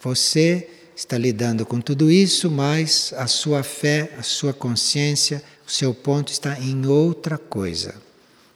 Você 0.00 0.68
está 0.96 1.18
lidando 1.18 1.66
com 1.66 1.80
tudo 1.80 2.10
isso, 2.10 2.50
mas 2.50 3.12
a 3.16 3.26
sua 3.26 3.62
fé, 3.62 4.10
a 4.18 4.22
sua 4.22 4.52
consciência, 4.52 5.42
o 5.66 5.70
seu 5.70 5.92
ponto 5.92 6.32
está 6.32 6.58
em 6.58 6.86
outra 6.86 7.36
coisa. 7.36 7.94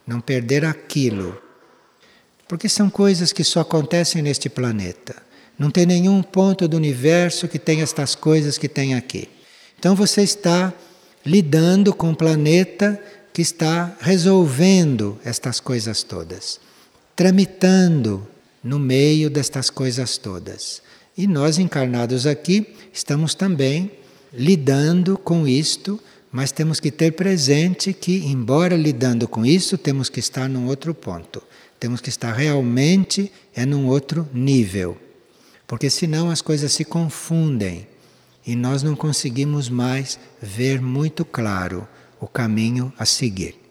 Não 0.06 0.20
perder 0.20 0.64
aquilo. 0.64 1.40
Porque 2.48 2.68
são 2.68 2.88
coisas 2.88 3.32
que 3.32 3.42
só 3.42 3.60
acontecem 3.60 4.22
neste 4.22 4.48
planeta. 4.48 5.16
Não 5.58 5.70
tem 5.70 5.84
nenhum 5.84 6.22
ponto 6.22 6.68
do 6.68 6.76
universo 6.76 7.48
que 7.48 7.58
tenha 7.58 7.82
estas 7.82 8.14
coisas 8.14 8.56
que 8.56 8.68
tem 8.68 8.94
aqui. 8.94 9.28
Então 9.78 9.94
você 9.94 10.22
está 10.22 10.72
lidando 11.26 11.92
com 11.92 12.12
o 12.12 12.16
planeta 12.16 13.02
que 13.32 13.42
está 13.42 13.96
resolvendo 14.00 15.18
estas 15.24 15.58
coisas 15.58 16.04
todas, 16.04 16.60
tramitando 17.16 18.26
no 18.62 18.78
meio 18.78 19.28
destas 19.28 19.68
coisas 19.68 20.16
todas. 20.16 20.80
E 21.18 21.26
nós 21.26 21.58
encarnados 21.58 22.26
aqui 22.26 22.74
estamos 22.92 23.34
também 23.34 23.90
lidando 24.32 25.18
com 25.18 25.48
isto, 25.48 26.00
mas 26.30 26.52
temos 26.52 26.78
que 26.78 26.90
ter 26.90 27.12
presente 27.12 27.92
que, 27.92 28.24
embora 28.26 28.76
lidando 28.76 29.26
com 29.26 29.44
isso, 29.44 29.76
temos 29.76 30.08
que 30.08 30.20
estar 30.20 30.48
num 30.48 30.66
outro 30.66 30.94
ponto. 30.94 31.42
Temos 31.80 32.00
que 32.00 32.08
estar 32.08 32.32
realmente 32.32 33.32
é 33.54 33.66
num 33.66 33.86
outro 33.86 34.28
nível. 34.32 34.96
Porque 35.66 35.90
senão 35.90 36.30
as 36.30 36.40
coisas 36.40 36.72
se 36.72 36.84
confundem 36.84 37.86
e 38.46 38.54
nós 38.54 38.82
não 38.82 38.94
conseguimos 38.94 39.68
mais 39.68 40.18
ver 40.40 40.80
muito 40.80 41.24
claro 41.24 41.86
o 42.20 42.28
caminho 42.28 42.92
a 42.98 43.04
seguir. 43.04 43.65